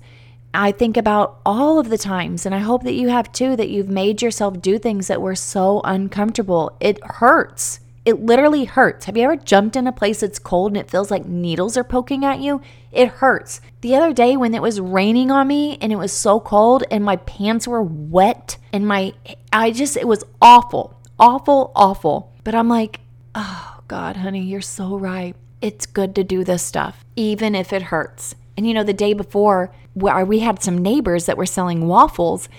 I 0.54 0.72
think 0.72 0.98
about 0.98 1.40
all 1.46 1.78
of 1.78 1.90
the 1.90 1.98
times, 1.98 2.46
and 2.46 2.56
I 2.56 2.60
hope 2.60 2.84
that 2.84 2.94
you 2.94 3.10
have 3.10 3.32
too, 3.32 3.56
that 3.56 3.70
you've 3.70 3.90
made 3.90 4.22
yourself 4.22 4.62
do 4.62 4.80
things 4.80 5.08
that 5.08 5.22
were 5.22 5.36
so 5.36 5.82
uncomfortable. 5.84 6.76
It 6.80 7.04
hurts. 7.04 7.82
It 8.10 8.26
literally 8.26 8.66
hurts. 8.66 9.06
Have 9.06 9.16
you 9.18 9.24
ever 9.26 9.36
jumped 9.36 9.76
in 9.76 9.86
a 9.86 9.92
place 9.92 10.22
that's 10.22 10.40
cold 10.40 10.72
and 10.72 10.78
it 10.78 10.90
feels 10.90 11.12
like 11.12 11.28
needles 11.28 11.78
are 11.78 11.84
poking 11.84 12.26
at 12.26 12.40
you? 12.40 12.60
It 12.92 13.08
hurts. 13.08 13.62
The 13.82 13.94
other 13.94 14.14
day 14.14 14.36
when 14.36 14.56
it 14.56 14.64
was 14.64 14.82
raining 14.82 15.30
on 15.30 15.48
me 15.48 15.78
and 15.80 15.92
it 15.92 15.96
was 15.98 16.12
so 16.12 16.40
cold 16.40 16.84
and 16.90 17.06
my 17.06 17.18
pants 17.18 17.68
were 17.68 17.84
wet 17.84 18.58
and 18.74 18.88
my, 18.88 19.14
I 19.54 19.70
just, 19.70 19.96
it 19.96 20.08
was 20.08 20.24
awful, 20.42 21.00
awful, 21.20 21.72
awful. 21.76 22.34
But 22.44 22.56
I'm 22.56 22.68
like, 22.68 23.02
oh 23.36 23.82
God, 23.88 24.18
honey, 24.18 24.42
you're 24.42 24.60
so 24.60 24.98
right. 24.98 25.36
It's 25.62 25.86
good 25.86 26.16
to 26.16 26.24
do 26.24 26.44
this 26.44 26.64
stuff, 26.64 27.06
even 27.16 27.54
if 27.54 27.72
it 27.72 27.84
hurts. 27.84 28.34
And 28.58 28.66
you 28.66 28.74
know, 28.74 28.84
the 28.84 28.92
day 28.92 29.14
before, 29.14 29.72
where 29.94 30.26
we 30.26 30.40
had 30.40 30.64
some 30.64 30.80
neighbors 30.80 31.28
that 31.28 31.38
were 31.38 31.46
selling 31.46 31.88
waffles, 31.88 32.50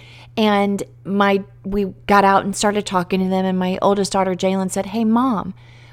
and 0.40 0.82
my 1.04 1.44
we 1.64 1.84
got 2.06 2.24
out 2.24 2.44
and 2.44 2.56
started 2.56 2.86
talking 2.86 3.20
to 3.20 3.28
them. 3.28 3.44
And 3.44 3.58
my 3.58 3.78
oldest 3.82 4.12
daughter 4.12 4.34
Jalen 4.34 4.70
said, 4.70 4.86
"Hey, 4.86 5.04
mom." 5.04 5.52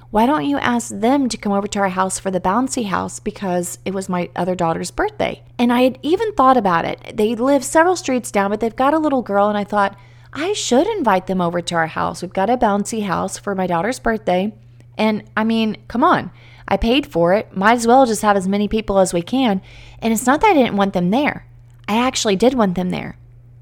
Why 0.10 0.26
don't 0.26 0.46
you 0.46 0.58
ask 0.58 0.90
them 0.90 1.28
to 1.28 1.36
come 1.36 1.52
over 1.52 1.68
to 1.68 1.80
our 1.80 1.90
house 1.90 2.18
for 2.18 2.32
the 2.32 2.40
bouncy 2.40 2.86
house 2.86 3.20
because 3.20 3.78
it 3.84 3.94
was 3.94 4.08
my 4.08 4.30
other 4.38 4.56
daughter's 4.56 4.90
birthday? 4.90 5.44
And 5.60 5.74
I 5.74 5.82
had 5.82 6.00
even 6.02 6.32
thought 6.32 6.56
about 6.56 6.86
it. 6.86 7.18
They 7.18 7.36
live 7.36 7.66
several 7.66 7.98
streets 7.98 8.32
down, 8.32 8.50
but 8.50 8.62
they've 8.62 8.74
got 8.74 8.94
a 8.94 9.00
little 9.00 9.22
girl, 9.22 9.50
and 9.50 9.58
I 9.58 9.66
thought, 9.66 9.98
I 10.32 10.54
should 10.54 10.88
invite 10.88 11.28
them 11.28 11.42
over 11.42 11.60
to 11.60 11.76
our 11.76 11.88
house. 11.88 12.22
We've 12.22 12.32
got 12.32 12.50
a 12.50 12.56
bouncy 12.56 13.04
house 13.04 13.38
for 13.38 13.54
my 13.54 13.68
daughter's 13.68 14.00
birthday. 14.00 14.54
And 14.98 15.26
I 15.36 15.44
mean, 15.44 15.76
come 15.90 16.06
on. 16.06 16.32
I 16.70 16.78
paid 16.78 17.06
for 17.06 17.34
it. 17.34 17.56
Might 17.56 17.74
as 17.74 17.86
well 17.86 18.06
just 18.06 18.22
have 18.22 18.38
as 18.38 18.48
many 18.48 18.70
people 18.70 19.00
as 19.00 19.14
we 19.14 19.22
can. 19.22 19.62
And 20.00 20.14
it's 20.14 20.26
not 20.26 20.40
that 20.40 20.52
I 20.52 20.54
didn't 20.54 20.78
want 20.78 20.94
them 20.94 21.10
there. 21.10 21.46
I 21.86 21.98
actually 21.98 22.38
did 22.38 22.54
want 22.54 22.76
them 22.76 22.92
there, 22.92 23.18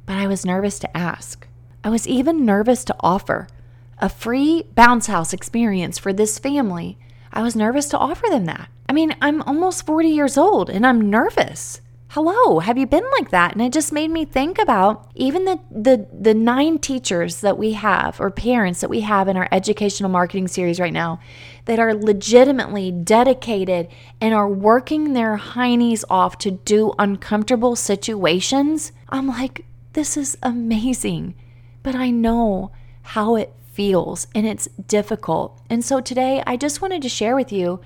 but 0.05 0.15
I 0.15 0.27
was 0.27 0.45
nervous 0.45 0.79
to 0.79 0.97
ask. 0.97 1.47
I 1.83 1.89
was 1.89 2.07
even 2.07 2.45
nervous 2.45 2.83
to 2.85 2.95
offer 2.99 3.47
a 3.99 4.09
free 4.09 4.63
bounce 4.75 5.07
house 5.07 5.33
experience 5.33 5.97
for 5.97 6.13
this 6.13 6.39
family. 6.39 6.97
I 7.31 7.41
was 7.41 7.55
nervous 7.55 7.87
to 7.89 7.97
offer 7.97 8.25
them 8.29 8.45
that. 8.45 8.69
I 8.87 8.93
mean, 8.93 9.15
I'm 9.21 9.41
almost 9.43 9.85
40 9.85 10.09
years 10.09 10.37
old 10.37 10.69
and 10.69 10.85
I'm 10.85 11.09
nervous 11.09 11.81
hello 12.15 12.59
have 12.59 12.77
you 12.77 12.87
been 12.87 13.03
like 13.19 13.29
that 13.31 13.51
and 13.51 13.61
it 13.61 13.73
just 13.73 13.91
made 13.91 14.09
me 14.09 14.23
think 14.23 14.57
about 14.57 15.11
even 15.15 15.43
the 15.43 15.59
the 15.69 16.07
the 16.17 16.33
nine 16.33 16.77
teachers 16.79 17.41
that 17.41 17.57
we 17.57 17.73
have 17.73 18.21
or 18.21 18.31
parents 18.31 18.79
that 18.79 18.89
we 18.89 19.01
have 19.01 19.27
in 19.27 19.35
our 19.35 19.49
educational 19.51 20.09
marketing 20.09 20.47
series 20.47 20.79
right 20.79 20.93
now 20.93 21.19
that 21.65 21.77
are 21.77 21.93
legitimately 21.93 22.89
dedicated 22.89 23.89
and 24.21 24.33
are 24.33 24.47
working 24.47 25.11
their 25.11 25.37
heinies 25.37 26.05
off 26.09 26.37
to 26.37 26.51
do 26.51 26.93
uncomfortable 26.99 27.75
situations 27.75 28.93
i'm 29.09 29.27
like 29.27 29.65
this 29.95 30.15
is 30.15 30.37
amazing 30.43 31.33
but 31.83 31.95
i 31.95 32.09
know 32.09 32.71
how 33.01 33.35
it 33.35 33.51
feels 33.71 34.27
and 34.33 34.45
it's 34.45 34.67
difficult 34.87 35.59
and 35.69 35.83
so 35.83 35.99
today 35.99 36.41
i 36.47 36.55
just 36.55 36.81
wanted 36.81 37.01
to 37.01 37.09
share 37.09 37.35
with 37.35 37.51
you 37.51 37.79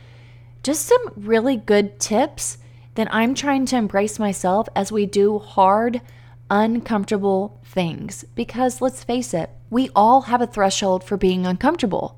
just 0.63 0.85
some 0.85 1.11
really 1.15 1.55
good 1.55 1.99
tips 1.99 2.57
that 2.95 3.07
I'm 3.13 3.33
trying 3.33 3.65
to 3.67 3.77
embrace 3.77 4.19
myself 4.19 4.67
as 4.75 4.91
we 4.91 5.05
do 5.05 5.39
hard, 5.39 6.01
uncomfortable 6.49 7.59
things. 7.63 8.25
Because 8.35 8.81
let's 8.81 9.03
face 9.03 9.33
it, 9.33 9.49
we 9.69 9.89
all 9.95 10.23
have 10.23 10.41
a 10.41 10.47
threshold 10.47 11.03
for 11.03 11.15
being 11.15 11.45
uncomfortable. 11.45 12.17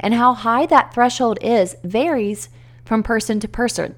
And 0.00 0.14
how 0.14 0.34
high 0.34 0.66
that 0.66 0.92
threshold 0.92 1.38
is 1.40 1.76
varies 1.84 2.48
from 2.84 3.02
person 3.02 3.40
to 3.40 3.48
person. 3.48 3.94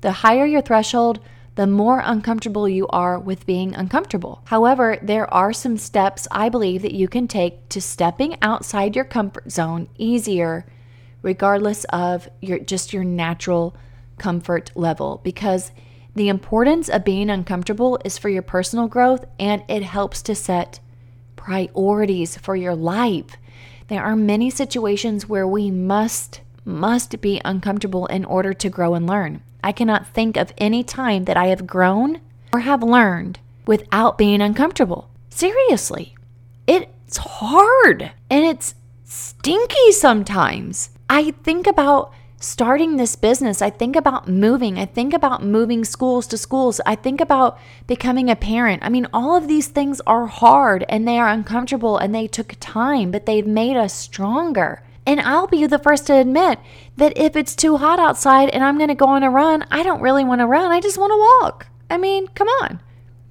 The 0.00 0.12
higher 0.12 0.44
your 0.44 0.62
threshold, 0.62 1.20
the 1.56 1.66
more 1.66 2.02
uncomfortable 2.04 2.68
you 2.68 2.86
are 2.88 3.18
with 3.18 3.46
being 3.46 3.74
uncomfortable. 3.74 4.42
However, 4.46 4.98
there 5.02 5.32
are 5.32 5.52
some 5.52 5.76
steps 5.76 6.26
I 6.30 6.48
believe 6.48 6.82
that 6.82 6.94
you 6.94 7.08
can 7.08 7.28
take 7.28 7.68
to 7.70 7.80
stepping 7.80 8.36
outside 8.42 8.96
your 8.96 9.04
comfort 9.04 9.50
zone 9.50 9.88
easier 9.96 10.66
regardless 11.22 11.84
of 11.84 12.28
your 12.40 12.58
just 12.58 12.92
your 12.92 13.02
natural 13.02 13.74
comfort 14.18 14.70
level 14.74 15.20
because 15.24 15.72
the 16.14 16.28
importance 16.28 16.88
of 16.88 17.04
being 17.04 17.30
uncomfortable 17.30 17.98
is 18.04 18.18
for 18.18 18.28
your 18.28 18.42
personal 18.42 18.86
growth 18.86 19.24
and 19.40 19.64
it 19.68 19.82
helps 19.82 20.22
to 20.22 20.34
set 20.34 20.78
priorities 21.34 22.36
for 22.36 22.54
your 22.54 22.76
life. 22.76 23.36
There 23.88 24.02
are 24.02 24.14
many 24.14 24.50
situations 24.50 25.28
where 25.28 25.46
we 25.46 25.70
must 25.70 26.40
must 26.64 27.20
be 27.20 27.40
uncomfortable 27.44 28.06
in 28.06 28.24
order 28.24 28.52
to 28.54 28.70
grow 28.70 28.94
and 28.94 29.06
learn. 29.06 29.42
I 29.62 29.72
cannot 29.72 30.06
think 30.06 30.36
of 30.36 30.52
any 30.58 30.84
time 30.84 31.24
that 31.24 31.36
I 31.36 31.46
have 31.46 31.66
grown 31.66 32.20
or 32.52 32.60
have 32.60 32.82
learned 32.82 33.40
without 33.66 34.18
being 34.18 34.40
uncomfortable. 34.40 35.10
Seriously. 35.30 36.14
It's 36.66 37.16
hard 37.16 38.12
and 38.30 38.44
it's 38.44 38.74
stinky 39.04 39.92
sometimes. 39.92 40.90
I 41.08 41.32
think 41.42 41.66
about 41.66 42.12
starting 42.44 42.96
this 42.96 43.16
business, 43.16 43.62
I 43.62 43.70
think 43.70 43.96
about 43.96 44.28
moving. 44.28 44.78
I 44.78 44.84
think 44.84 45.14
about 45.14 45.42
moving 45.42 45.84
schools 45.84 46.26
to 46.28 46.38
schools. 46.38 46.80
I 46.84 46.94
think 46.94 47.20
about 47.20 47.58
becoming 47.86 48.30
a 48.30 48.36
parent. 48.36 48.84
I 48.84 48.90
mean, 48.90 49.06
all 49.12 49.34
of 49.36 49.48
these 49.48 49.68
things 49.68 50.00
are 50.06 50.26
hard 50.26 50.84
and 50.88 51.08
they 51.08 51.18
are 51.18 51.28
uncomfortable 51.28 51.96
and 51.96 52.14
they 52.14 52.26
took 52.26 52.54
time, 52.60 53.10
but 53.10 53.26
they've 53.26 53.46
made 53.46 53.76
us 53.76 53.94
stronger. 53.94 54.82
And 55.06 55.20
I'll 55.20 55.46
be 55.46 55.66
the 55.66 55.78
first 55.78 56.06
to 56.06 56.14
admit 56.14 56.58
that 56.96 57.16
if 57.16 57.36
it's 57.36 57.54
too 57.54 57.76
hot 57.76 57.98
outside 57.98 58.48
and 58.50 58.64
I'm 58.64 58.78
going 58.78 58.88
to 58.88 58.94
go 58.94 59.06
on 59.06 59.22
a 59.22 59.30
run, 59.30 59.64
I 59.70 59.82
don't 59.82 60.00
really 60.00 60.24
want 60.24 60.40
to 60.40 60.46
run. 60.46 60.72
I 60.72 60.80
just 60.80 60.98
want 60.98 61.10
to 61.10 61.44
walk. 61.44 61.66
I 61.90 61.98
mean, 61.98 62.28
come 62.28 62.48
on. 62.48 62.80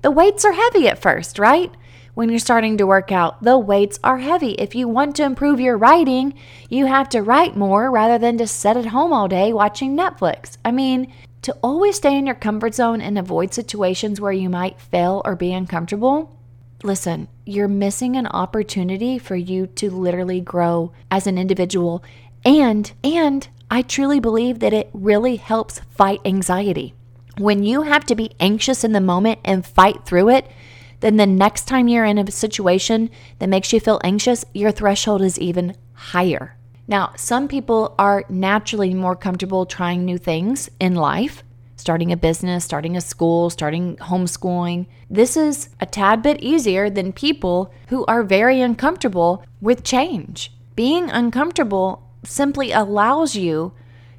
The 0.02 0.12
weights 0.12 0.46
are 0.46 0.54
heavy 0.54 0.88
at 0.88 1.02
first, 1.02 1.40
right? 1.40 1.72
when 2.14 2.30
you're 2.30 2.40
starting 2.40 2.78
to 2.78 2.86
work 2.86 3.12
out. 3.12 3.42
The 3.44 3.58
weights 3.58 4.00
are 4.04 4.20
heavy. 4.20 4.52
If 4.52 4.76
you 4.76 4.88
want 4.88 5.16
to 5.16 5.24
improve 5.24 5.60
your 5.60 5.78
writing, 5.78 6.34
you 6.70 6.86
have 6.86 7.10
to 7.10 7.22
write 7.22 7.56
more 7.56 7.90
rather 7.90 8.18
than 8.18 8.38
just 8.38 8.60
sit 8.60 8.78
at 8.78 8.88
home 8.88 9.12
all 9.12 9.28
day 9.28 9.52
watching 9.52 9.98
Netflix. 9.98 10.58
I 10.64 10.72
mean, 10.72 11.12
to 11.42 11.54
always 11.64 11.98
stay 11.98 12.16
in 12.18 12.26
your 12.26 12.36
comfort 12.36 12.76
zone 12.76 13.02
and 13.02 13.18
avoid 13.18 13.54
situations 13.54 14.22
where 14.22 14.32
you 14.32 14.50
might 14.50 14.80
fail 14.80 15.22
or 15.26 15.36
be 15.36 15.54
uncomfortable, 15.54 16.38
listen, 16.84 17.28
you're 17.46 17.68
missing 17.68 18.16
an 18.16 18.28
opportunity 18.28 19.18
for 19.18 19.36
you 19.36 19.68
to 19.68 19.90
literally 19.90 20.42
grow 20.42 20.92
as 21.10 21.28
an 21.28 21.38
individual 21.38 22.04
and 22.46 22.92
and 23.04 23.48
I 23.72 23.82
truly 23.82 24.20
believe 24.20 24.60
that 24.60 24.74
it 24.74 24.90
really 24.94 25.38
helps 25.38 25.80
fight 25.90 26.22
anxiety. 26.26 26.94
When 27.38 27.64
you 27.64 27.84
have 27.84 28.06
to 28.06 28.16
be 28.16 28.32
anxious 28.40 28.84
in 28.84 28.92
the 28.92 29.02
moment 29.02 29.40
and 29.44 29.66
fight 29.66 30.06
through 30.06 30.30
it, 30.30 30.52
then 31.00 31.18
the 31.18 31.26
next 31.26 31.66
time 31.68 31.88
you're 31.88 32.06
in 32.06 32.18
a 32.18 32.32
situation 32.32 33.10
that 33.40 33.50
makes 33.50 33.74
you 33.74 33.80
feel 33.80 34.00
anxious, 34.04 34.46
your 34.54 34.72
threshold 34.72 35.22
is 35.22 35.40
even 35.40 35.76
higher. 35.94 36.56
Now, 36.88 37.14
some 37.16 37.48
people 37.48 37.96
are 37.98 38.26
naturally 38.30 38.94
more 38.94 39.16
comfortable 39.16 39.66
trying 39.66 40.06
new 40.06 40.18
things 40.18 40.70
in 40.80 40.96
life, 40.96 41.44
starting 41.84 42.14
a 42.14 42.18
business, 42.18 42.64
starting 42.64 42.96
a 42.96 43.02
school, 43.02 43.50
starting 43.50 43.98
homeschooling. 43.98 44.86
This 45.10 45.36
is 45.36 45.68
a 45.82 45.86
tad 45.86 46.22
bit 46.22 46.40
easier 46.42 46.90
than 46.90 47.12
people 47.12 47.74
who 47.90 48.06
are 48.06 48.24
very 48.24 48.62
uncomfortable 48.62 49.44
with 49.60 49.84
change. 49.84 50.54
Being 50.78 51.12
uncomfortable 51.12 52.02
simply 52.24 52.72
allows 52.72 53.36
you 53.36 53.74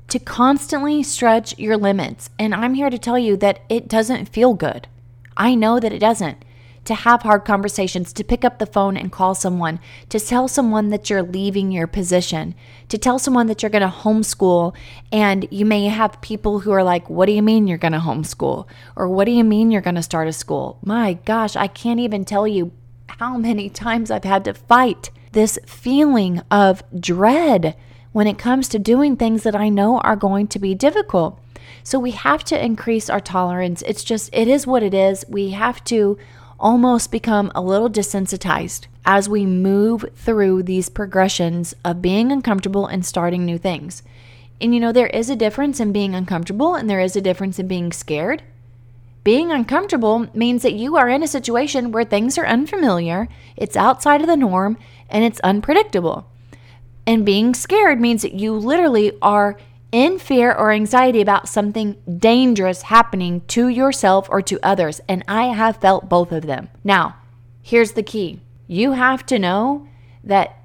to 0.09 0.19
constantly 0.19 1.03
stretch 1.03 1.59
your 1.59 1.79
limits. 1.79 2.29
And 2.39 2.55
I'm 2.55 2.75
here 2.75 2.91
to 2.91 2.99
tell 2.99 3.19
you 3.19 3.35
that 3.39 3.61
it 3.71 3.89
doesn't 3.89 4.29
feel 4.29 4.53
good. 4.53 4.87
I 5.35 5.55
know 5.55 5.81
that 5.81 5.93
it 5.93 6.01
doesn't 6.01 6.45
to 6.85 6.95
have 6.95 7.23
hard 7.23 7.45
conversations, 7.45 8.13
to 8.13 8.25
pick 8.25 8.45
up 8.45 8.59
the 8.59 8.67
phone 8.67 8.97
and 8.97 9.11
call 9.11 9.35
someone, 9.35 9.81
to 10.09 10.21
tell 10.21 10.49
someone 10.49 10.91
that 10.91 11.09
you're 11.09 11.23
leaving 11.23 11.73
your 11.73 11.87
position, 11.87 12.55
to 12.89 12.99
tell 12.99 13.19
someone 13.19 13.47
that 13.47 13.63
you're 13.63 13.71
going 13.71 13.83
to 13.83 13.89
homeschool. 13.89 14.75
And 15.11 15.49
you 15.51 15.65
may 15.65 15.87
have 15.87 16.21
people 16.21 16.61
who 16.61 16.73
are 16.73 16.85
like, 16.85 17.09
What 17.09 17.27
do 17.27 17.33
you 17.33 17.43
mean 17.43 17.67
you're 17.67 17.79
going 17.79 17.93
to 17.93 17.99
homeschool? 17.99 18.67
Or 18.97 19.09
what 19.09 19.25
do 19.25 19.33
you 19.33 19.45
mean 19.45 19.71
you're 19.71 19.81
going 19.81 19.95
to 19.95 20.03
start 20.03 20.29
a 20.29 20.33
school? 20.33 20.79
My 20.83 21.15
gosh, 21.25 21.57
I 21.57 21.67
can't 21.67 22.01
even 22.01 22.25
tell 22.25 22.47
you 22.47 22.73
how 23.07 23.37
many 23.39 23.69
times 23.69 24.11
I've 24.11 24.25
had 24.25 24.45
to 24.45 24.55
fight 24.55 25.11
this 25.33 25.59
feeling 25.67 26.41
of 26.51 26.83
dread 26.99 27.77
when 28.13 28.27
it 28.29 28.39
comes 28.39 28.69
to 28.69 28.79
doing 28.79 29.17
things 29.17 29.43
that 29.43 29.57
I 29.57 29.69
know 29.69 29.99
are 29.99 30.15
going 30.15 30.47
to 30.49 30.61
be 30.61 30.75
difficult. 30.75 31.41
So 31.83 31.99
we 31.99 32.13
have 32.13 32.45
to 32.45 32.65
increase 32.65 33.11
our 33.11 33.21
tolerance. 33.21 33.83
It's 33.83 34.05
just, 34.05 34.31
it 34.33 34.47
is 34.47 34.67
what 34.67 34.83
it 34.83 34.95
is. 34.95 35.25
We 35.29 35.51
have 35.51 35.83
to 35.85 36.17
almost 36.65 37.13
become 37.13 37.53
a 37.55 37.61
little 37.61 37.91
desensitized 37.91 38.87
as 39.05 39.29
we 39.29 39.45
move 39.45 40.03
through 40.17 40.63
these 40.63 40.89
progressions 40.89 41.75
of 41.85 42.01
being 42.01 42.33
uncomfortable 42.33 42.87
and 42.87 43.05
starting 43.05 43.45
new 43.45 43.59
things. 43.59 44.03
And 44.63 44.73
you 44.73 44.81
know, 44.81 44.91
there 44.91 45.09
is 45.09 45.29
a 45.29 45.37
difference 45.37 45.79
in 45.79 45.93
being 45.93 46.15
uncomfortable 46.15 46.75
and 46.75 46.89
there 46.89 47.01
is 47.01 47.17
a 47.17 47.21
difference 47.21 47.59
in 47.59 47.69
being 47.69 47.93
scared. 47.93 48.43
Being 49.25 49.53
uncomfortable 49.53 50.27
means 50.33 50.63
that 50.63 50.73
you 50.73 50.97
are 50.97 51.09
in 51.09 51.23
a 51.23 51.29
situation 51.29 51.93
where 51.93 52.05
things 52.05 52.39
are 52.39 52.47
unfamiliar, 52.47 53.29
it's 53.57 53.77
outside 53.77 54.23
of 54.23 54.27
the 54.27 54.37
norm, 54.37 54.79
and 55.11 55.23
it's 55.23 55.41
unpredictable. 55.41 56.27
And 57.07 57.27
being 57.27 57.55
scared 57.55 58.01
means 58.01 58.23
that 58.23 58.35
you 58.35 58.55
literally 58.55 59.13
are 59.21 59.59
in 59.95 60.19
fear 60.19 60.53
or 60.53 60.73
anxiety 60.73 61.21
about 61.21 61.49
something 61.49 61.97
dangerous 62.19 62.83
happening 62.83 63.41
to 63.43 63.69
yourself 63.69 64.27
or 64.29 64.43
to 64.43 64.59
others. 64.61 65.01
And 65.09 65.23
I 65.29 65.45
have 65.45 65.77
felt 65.77 66.09
both 66.09 66.33
of 66.33 66.47
them. 66.47 66.69
Now, 66.83 67.15
here's 67.63 67.93
the 67.93 68.03
key 68.03 68.41
you 68.67 68.93
have 68.93 69.25
to 69.27 69.39
know 69.39 69.87
that 70.25 70.59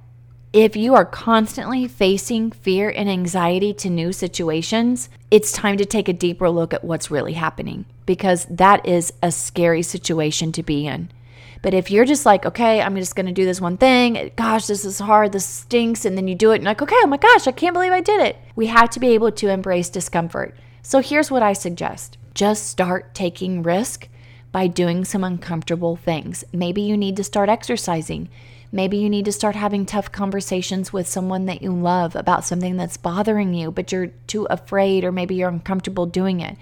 if 0.52 0.76
you 0.76 0.96
are 0.96 1.06
constantly 1.06 1.88
facing 1.88 2.50
fear 2.50 2.90
and 2.90 3.08
anxiety 3.08 3.72
to 3.76 3.90
new 3.92 4.12
situations, 4.12 5.10
it's 5.30 5.52
time 5.52 5.78
to 5.78 5.86
take 5.86 6.10
a 6.10 6.14
deeper 6.14 6.50
look 6.50 6.74
at 6.74 6.84
what's 6.84 7.12
really 7.12 7.34
happening 7.34 7.86
because 8.08 8.46
that 8.46 8.84
is 8.84 9.14
a 9.22 9.32
scary 9.32 9.84
situation 9.84 10.52
to 10.54 10.64
be 10.64 10.88
in. 10.88 11.12
But 11.62 11.74
if 11.74 11.92
you're 11.92 12.06
just 12.06 12.26
like, 12.26 12.46
okay, 12.46 12.82
I'm 12.82 12.96
just 12.96 13.16
going 13.16 13.26
to 13.26 13.32
do 13.32 13.46
this 13.46 13.60
one 13.60 13.78
thing, 13.78 14.32
gosh, 14.36 14.68
this 14.68 14.86
is 14.86 15.00
hard, 15.00 15.34
this 15.34 15.46
stinks, 15.46 16.06
and 16.06 16.18
then 16.18 16.28
you 16.28 16.36
do 16.36 16.52
it 16.52 16.58
and 16.58 16.64
like, 16.64 16.82
okay, 16.82 16.96
oh 17.04 17.08
my 17.08 17.18
gosh, 17.18 17.48
I 17.48 17.52
can't 17.52 17.74
believe 17.74 17.92
I 17.92 18.02
did 18.02 18.22
it. 18.22 18.38
We 18.56 18.68
have 18.68 18.90
to 18.92 19.00
be 19.00 19.10
able 19.10 19.32
to 19.34 19.50
embrace 19.50 19.90
discomfort. 19.90 20.56
So 20.82 21.02
here's 21.02 21.30
what 21.30 21.44
I 21.44 21.54
suggest 21.54 22.18
just 22.34 22.68
start 22.68 23.14
taking 23.14 23.64
risk 23.64 24.08
by 24.52 24.68
doing 24.68 25.04
some 25.04 25.24
uncomfortable 25.24 25.98
things. 25.98 26.44
Maybe 26.54 26.82
you 26.82 26.96
need 26.96 27.18
to 27.18 27.24
start 27.24 27.50
exercising. 27.50 28.30
Maybe 28.72 28.98
you 28.98 29.10
need 29.10 29.26
to 29.26 29.32
start 29.32 29.56
having 29.56 29.86
tough 29.86 30.12
conversations 30.12 30.94
with 30.94 31.08
someone 31.08 31.46
that 31.48 31.62
you 31.62 31.72
love 31.74 32.16
about 32.16 32.46
something 32.46 32.78
that's 32.78 32.98
bothering 32.98 33.54
you, 33.54 33.72
but 33.72 33.92
you're 33.92 34.08
too 34.28 34.46
afraid 34.50 35.04
or 35.04 35.12
maybe 35.12 35.36
you're 35.36 35.50
uncomfortable 35.50 36.06
doing 36.06 36.40
it. 36.40 36.56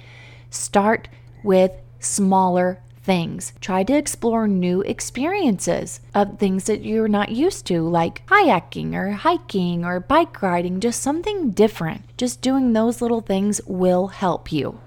Start 0.49 1.09
with 1.43 1.71
smaller 1.99 2.81
things. 3.07 3.53
Try 3.61 3.83
to 3.85 3.97
explore 3.97 4.47
new 4.47 4.81
experiences 4.81 6.01
of 6.13 6.37
things 6.37 6.65
that 6.65 6.83
you're 6.83 7.07
not 7.07 7.31
used 7.31 7.65
to, 7.67 7.81
like 7.81 8.27
kayaking 8.27 8.93
or 8.93 9.11
hiking 9.11 9.85
or 9.85 10.01
bike 10.01 10.41
riding, 10.41 10.81
just 10.81 11.01
something 11.01 11.51
different. 11.51 12.01
Just 12.17 12.41
doing 12.41 12.73
those 12.73 13.01
little 13.01 13.21
things 13.21 13.61
will 13.65 14.07
help 14.07 14.51
you. 14.51 14.79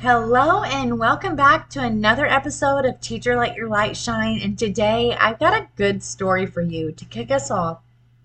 Hello, 0.00 0.64
and 0.64 0.98
welcome 0.98 1.36
back 1.36 1.70
to 1.70 1.80
another 1.80 2.26
episode 2.26 2.84
of 2.86 3.00
Teacher 3.00 3.36
Let 3.36 3.54
Your 3.54 3.68
Light 3.68 3.96
Shine. 3.96 4.40
And 4.42 4.58
today 4.58 5.14
I've 5.14 5.38
got 5.38 5.54
a 5.54 5.68
good 5.76 6.02
story 6.02 6.46
for 6.46 6.62
you 6.62 6.90
to 6.90 7.04
kick 7.04 7.30
us 7.30 7.50
off 7.50 7.82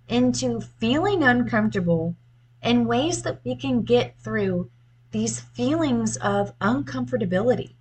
into 0.10 0.60
feeling 0.60 1.22
uncomfortable 1.22 2.16
and 2.64 2.88
ways 2.88 3.22
that 3.22 3.42
we 3.46 3.56
can 3.56 3.84
get 3.84 4.18
through 4.20 4.72
these 5.12 5.40
feelings 5.40 6.18
of 6.18 6.58
uncomfortability. 6.60 7.74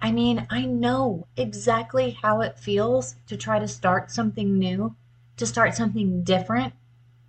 I 0.00 0.12
mean, 0.12 0.46
I 0.48 0.64
know 0.64 1.26
exactly 1.36 2.10
how 2.22 2.40
it 2.40 2.58
feels 2.58 3.16
to 3.26 3.36
try 3.36 3.58
to 3.58 3.66
start 3.66 4.10
something 4.10 4.58
new, 4.58 4.94
to 5.36 5.46
start 5.46 5.74
something 5.74 6.22
different, 6.22 6.74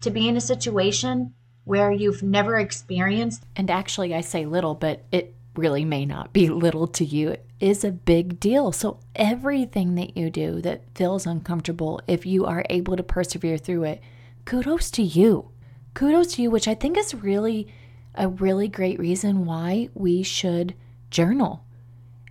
to 0.02 0.12
be 0.12 0.28
in 0.28 0.38
a 0.38 0.42
situation 0.42 1.34
where 1.64 1.92
you've 1.92 2.24
never 2.24 2.58
experienced. 2.58 3.44
And 3.56 3.72
actually, 3.72 4.14
I 4.14 4.22
say 4.22 4.46
little, 4.46 4.76
but 4.76 5.04
it 5.12 5.36
really 5.56 5.84
may 5.84 6.06
not 6.06 6.32
be 6.32 6.48
little 6.50 6.88
to 6.88 7.06
you. 7.06 7.30
It 7.30 7.46
is 7.60 7.84
a 7.84 7.92
big 7.92 8.40
deal. 8.40 8.72
So, 8.72 9.00
everything 9.16 9.96
that 9.96 10.16
you 10.16 10.30
do 10.30 10.62
that 10.62 10.84
feels 10.96 11.26
uncomfortable, 11.26 12.02
if 12.08 12.26
you 12.26 12.46
are 12.46 12.66
able 12.70 12.96
to 12.96 13.04
persevere 13.04 13.58
through 13.58 13.86
it, 13.86 14.02
kudos 14.46 14.92
to 14.92 15.04
you. 15.04 15.50
Kudos 15.96 16.36
to 16.36 16.44
you, 16.44 16.52
which 16.52 16.68
I 16.68 16.76
think 16.76 16.98
is 16.98 17.16
really 17.16 17.68
a 18.16 18.28
really 18.28 18.68
great 18.68 19.00
reason 19.00 19.46
why 19.46 19.90
we 19.94 20.24
should 20.24 20.76
journal 21.10 21.64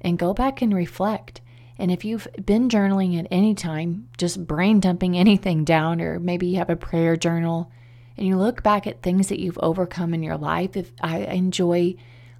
and 0.00 0.18
go 0.18 0.34
back 0.34 0.62
and 0.62 0.74
reflect. 0.74 1.40
And 1.78 1.90
if 1.92 2.04
you've 2.04 2.26
been 2.44 2.68
journaling 2.68 3.18
at 3.18 3.28
any 3.30 3.54
time, 3.54 4.08
just 4.16 4.46
brain 4.46 4.80
dumping 4.80 5.16
anything 5.16 5.64
down, 5.64 6.00
or 6.00 6.18
maybe 6.18 6.48
you 6.48 6.56
have 6.56 6.70
a 6.70 6.76
prayer 6.76 7.16
journal, 7.16 7.70
and 8.16 8.26
you 8.26 8.36
look 8.36 8.64
back 8.64 8.86
at 8.86 9.02
things 9.02 9.28
that 9.28 9.38
you've 9.38 9.58
overcome 9.62 10.12
in 10.12 10.24
your 10.24 10.36
life, 10.36 10.76
if 10.76 10.92
I 11.00 11.18
enjoy 11.18 11.94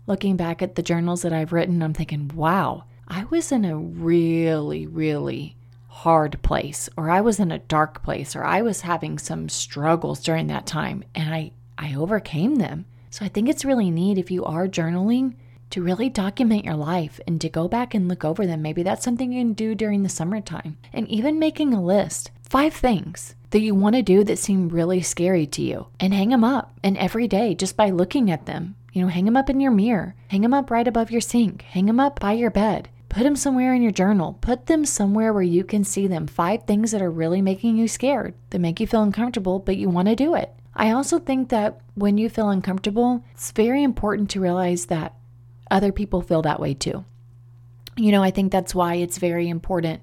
looking 0.08 0.36
back 0.36 0.60
at 0.60 0.74
the 0.74 0.82
journals 0.82 1.22
that 1.22 1.32
I've 1.32 1.52
written, 1.52 1.82
I'm 1.82 1.94
thinking, 1.94 2.32
wow, 2.34 2.84
I 3.06 3.24
was 3.24 3.52
in 3.52 3.64
a 3.64 3.76
really, 3.76 4.86
really 4.86 5.56
hard 5.86 6.42
place, 6.42 6.88
or 6.96 7.10
I 7.10 7.20
was 7.20 7.38
in 7.38 7.52
a 7.52 7.60
dark 7.60 8.02
place, 8.02 8.34
or 8.34 8.44
I 8.44 8.62
was 8.62 8.80
having 8.80 9.18
some 9.18 9.48
struggles 9.48 10.20
during 10.20 10.48
that 10.48 10.66
time, 10.66 11.04
and 11.14 11.32
I, 11.32 11.52
I 11.76 11.94
overcame 11.94 12.56
them. 12.56 12.86
So 13.10 13.24
I 13.24 13.28
think 13.28 13.48
it's 13.48 13.64
really 13.64 13.90
neat 13.90 14.18
if 14.18 14.30
you 14.30 14.44
are 14.44 14.66
journaling 14.66 15.34
to 15.70 15.82
really 15.82 16.08
document 16.08 16.64
your 16.64 16.76
life 16.76 17.20
and 17.26 17.40
to 17.40 17.48
go 17.48 17.68
back 17.68 17.94
and 17.94 18.08
look 18.08 18.24
over 18.24 18.46
them. 18.46 18.62
Maybe 18.62 18.82
that's 18.82 19.04
something 19.04 19.32
you 19.32 19.40
can 19.40 19.52
do 19.52 19.74
during 19.74 20.02
the 20.02 20.08
summertime. 20.08 20.76
And 20.92 21.08
even 21.08 21.38
making 21.38 21.74
a 21.74 21.82
list 21.82 22.30
five 22.42 22.74
things 22.74 23.34
that 23.50 23.60
you 23.60 23.74
want 23.74 23.96
to 23.96 24.02
do 24.02 24.24
that 24.24 24.38
seem 24.38 24.68
really 24.68 25.02
scary 25.02 25.46
to 25.46 25.62
you 25.62 25.86
and 26.00 26.14
hang 26.14 26.30
them 26.30 26.44
up. 26.44 26.78
And 26.82 26.96
every 26.96 27.28
day, 27.28 27.54
just 27.54 27.76
by 27.76 27.90
looking 27.90 28.30
at 28.30 28.46
them, 28.46 28.76
you 28.92 29.02
know, 29.02 29.08
hang 29.08 29.24
them 29.24 29.36
up 29.36 29.50
in 29.50 29.60
your 29.60 29.70
mirror, 29.70 30.14
hang 30.28 30.42
them 30.42 30.54
up 30.54 30.70
right 30.70 30.88
above 30.88 31.10
your 31.10 31.20
sink, 31.20 31.62
hang 31.62 31.86
them 31.86 32.00
up 32.00 32.20
by 32.20 32.32
your 32.32 32.50
bed. 32.50 32.88
Put 33.08 33.22
them 33.22 33.36
somewhere 33.36 33.74
in 33.74 33.80
your 33.80 33.92
journal. 33.92 34.38
Put 34.42 34.66
them 34.66 34.84
somewhere 34.84 35.32
where 35.32 35.42
you 35.42 35.64
can 35.64 35.82
see 35.82 36.06
them. 36.06 36.26
Five 36.26 36.64
things 36.64 36.90
that 36.90 37.00
are 37.00 37.10
really 37.10 37.40
making 37.40 37.78
you 37.78 37.88
scared, 37.88 38.34
that 38.50 38.58
make 38.58 38.80
you 38.80 38.86
feel 38.86 39.02
uncomfortable, 39.02 39.58
but 39.58 39.78
you 39.78 39.88
want 39.88 40.08
to 40.08 40.14
do 40.14 40.34
it. 40.34 40.52
I 40.74 40.90
also 40.90 41.18
think 41.18 41.48
that 41.48 41.80
when 41.94 42.18
you 42.18 42.28
feel 42.28 42.50
uncomfortable, 42.50 43.24
it's 43.32 43.50
very 43.50 43.82
important 43.82 44.30
to 44.30 44.40
realize 44.40 44.86
that 44.86 45.14
other 45.70 45.92
people 45.92 46.22
feel 46.22 46.42
that 46.42 46.60
way 46.60 46.74
too. 46.74 47.04
You 47.96 48.12
know, 48.12 48.22
I 48.22 48.30
think 48.30 48.52
that's 48.52 48.74
why 48.74 48.94
it's 48.94 49.18
very 49.18 49.48
important 49.48 50.02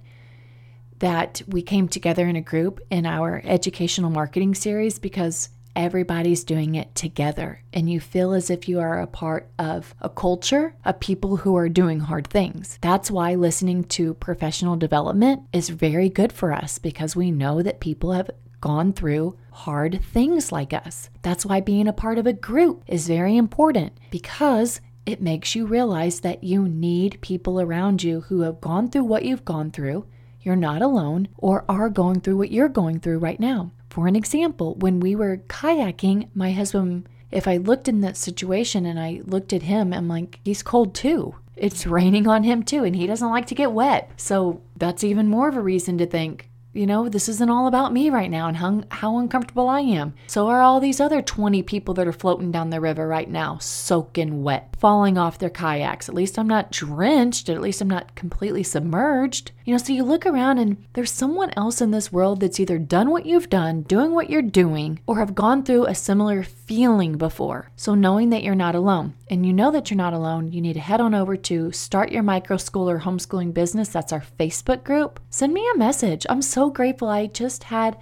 that 0.99 1.41
we 1.47 1.61
came 1.61 1.87
together 1.87 2.27
in 2.27 2.35
a 2.35 2.41
group 2.41 2.79
in 2.89 3.05
our 3.05 3.41
educational 3.43 4.09
marketing 4.09 4.55
series 4.55 4.99
because 4.99 5.49
everybody's 5.75 6.43
doing 6.43 6.75
it 6.75 6.95
together 6.95 7.61
and 7.73 7.89
you 7.89 7.99
feel 7.99 8.33
as 8.33 8.49
if 8.49 8.69
you 8.69 8.79
are 8.79 9.01
a 9.01 9.07
part 9.07 9.49
of 9.59 9.93
a 9.99 10.09
culture 10.09 10.73
of 10.85 10.99
people 10.99 11.37
who 11.37 11.55
are 11.57 11.67
doing 11.67 11.99
hard 11.99 12.27
things. 12.27 12.79
That's 12.81 13.11
why 13.11 13.35
listening 13.35 13.83
to 13.85 14.13
professional 14.15 14.77
development 14.77 15.43
is 15.51 15.69
very 15.69 16.09
good 16.09 16.31
for 16.31 16.53
us 16.53 16.79
because 16.79 17.15
we 17.15 17.29
know 17.29 17.61
that 17.61 17.81
people 17.81 18.13
have 18.13 18.29
gone 18.61 18.93
through 18.93 19.37
hard 19.51 20.01
things 20.01 20.51
like 20.51 20.73
us. 20.73 21.09
That's 21.21 21.45
why 21.45 21.59
being 21.59 21.87
a 21.87 21.93
part 21.93 22.17
of 22.17 22.25
a 22.25 22.33
group 22.33 22.83
is 22.87 23.07
very 23.07 23.37
important 23.37 23.97
because 24.11 24.79
it 25.05 25.21
makes 25.21 25.55
you 25.55 25.65
realize 25.65 26.21
that 26.21 26.43
you 26.43 26.67
need 26.67 27.21
people 27.21 27.61
around 27.61 28.03
you 28.03 28.21
who 28.21 28.41
have 28.41 28.61
gone 28.61 28.89
through 28.89 29.03
what 29.03 29.23
you've 29.23 29.45
gone 29.45 29.71
through. 29.71 30.05
You're 30.41 30.55
not 30.55 30.81
alone 30.81 31.27
or 31.37 31.65
are 31.69 31.89
going 31.89 32.21
through 32.21 32.37
what 32.37 32.51
you're 32.51 32.69
going 32.69 32.99
through 32.99 33.19
right 33.19 33.39
now. 33.39 33.71
For 33.89 34.07
an 34.07 34.15
example, 34.15 34.75
when 34.75 34.99
we 34.99 35.15
were 35.15 35.37
kayaking, 35.47 36.29
my 36.33 36.51
husband, 36.51 37.07
if 37.31 37.47
I 37.47 37.57
looked 37.57 37.87
in 37.87 38.01
that 38.01 38.17
situation 38.17 38.85
and 38.85 38.99
I 38.99 39.21
looked 39.25 39.53
at 39.53 39.63
him, 39.63 39.93
I'm 39.93 40.07
like, 40.07 40.39
he's 40.43 40.63
cold 40.63 40.93
too. 40.93 41.35
It's 41.55 41.87
raining 41.87 42.27
on 42.27 42.43
him 42.43 42.63
too, 42.63 42.83
and 42.83 42.95
he 42.95 43.07
doesn't 43.07 43.29
like 43.29 43.45
to 43.47 43.55
get 43.55 43.71
wet. 43.71 44.11
So 44.17 44.61
that's 44.75 45.03
even 45.03 45.27
more 45.27 45.47
of 45.47 45.55
a 45.55 45.61
reason 45.61 45.97
to 45.99 46.05
think, 46.05 46.49
you 46.75 46.85
know, 46.85 47.07
this 47.07 47.29
isn't 47.29 47.49
all 47.49 47.67
about 47.67 47.93
me 47.93 48.09
right 48.09 48.29
now 48.29 48.47
and 48.47 48.57
how, 48.57 48.83
how 48.91 49.17
uncomfortable 49.17 49.69
I 49.69 49.79
am. 49.79 50.13
So 50.27 50.47
are 50.47 50.61
all 50.61 50.79
these 50.79 50.99
other 50.99 51.21
20 51.21 51.63
people 51.63 51.93
that 51.95 52.07
are 52.07 52.11
floating 52.11 52.51
down 52.51 52.69
the 52.69 52.81
river 52.81 53.07
right 53.07 53.29
now, 53.29 53.57
soaking 53.59 54.43
wet, 54.43 54.75
falling 54.77 55.17
off 55.17 55.39
their 55.39 55.49
kayaks. 55.49 56.09
At 56.09 56.15
least 56.15 56.37
I'm 56.37 56.47
not 56.47 56.71
drenched, 56.71 57.49
at 57.49 57.61
least 57.61 57.81
I'm 57.81 57.89
not 57.89 58.15
completely 58.15 58.63
submerged. 58.63 59.51
You 59.63 59.73
know, 59.73 59.77
so 59.77 59.93
you 59.93 60.03
look 60.03 60.25
around 60.25 60.59
and 60.59 60.85
there's 60.93 61.11
someone 61.11 61.51
else 61.55 61.81
in 61.81 61.91
this 61.91 62.11
world 62.11 62.41
that's 62.41 62.59
either 62.59 62.77
done 62.77 63.09
what 63.09 63.25
you've 63.25 63.49
done, 63.49 63.81
doing 63.83 64.11
what 64.11 64.29
you're 64.29 64.41
doing, 64.41 64.99
or 65.07 65.17
have 65.17 65.33
gone 65.33 65.63
through 65.63 65.85
a 65.85 65.95
similar 65.95 66.43
feeling 66.43 67.17
before. 67.17 67.71
So 67.75 67.95
knowing 67.95 68.29
that 68.29 68.43
you're 68.43 68.53
not 68.53 68.75
alone 68.75 69.15
and 69.29 69.45
you 69.45 69.53
know 69.53 69.71
that 69.71 69.89
you're 69.89 69.97
not 69.97 70.13
alone, 70.13 70.51
you 70.51 70.61
need 70.61 70.73
to 70.73 70.79
head 70.79 71.01
on 71.01 71.15
over 71.15 71.35
to 71.35 71.71
Start 71.71 72.11
Your 72.11 72.21
Micro 72.21 72.57
School 72.57 72.89
or 72.89 72.99
Homeschooling 72.99 73.53
Business. 73.53 73.89
That's 73.89 74.13
our 74.13 74.23
Facebook 74.39 74.83
group. 74.83 75.19
Send 75.29 75.53
me 75.53 75.67
a 75.73 75.77
message. 75.77 76.25
I'm 76.29 76.41
so 76.41 76.64
grateful. 76.69 77.09
I 77.09 77.27
just 77.27 77.65
had 77.65 77.97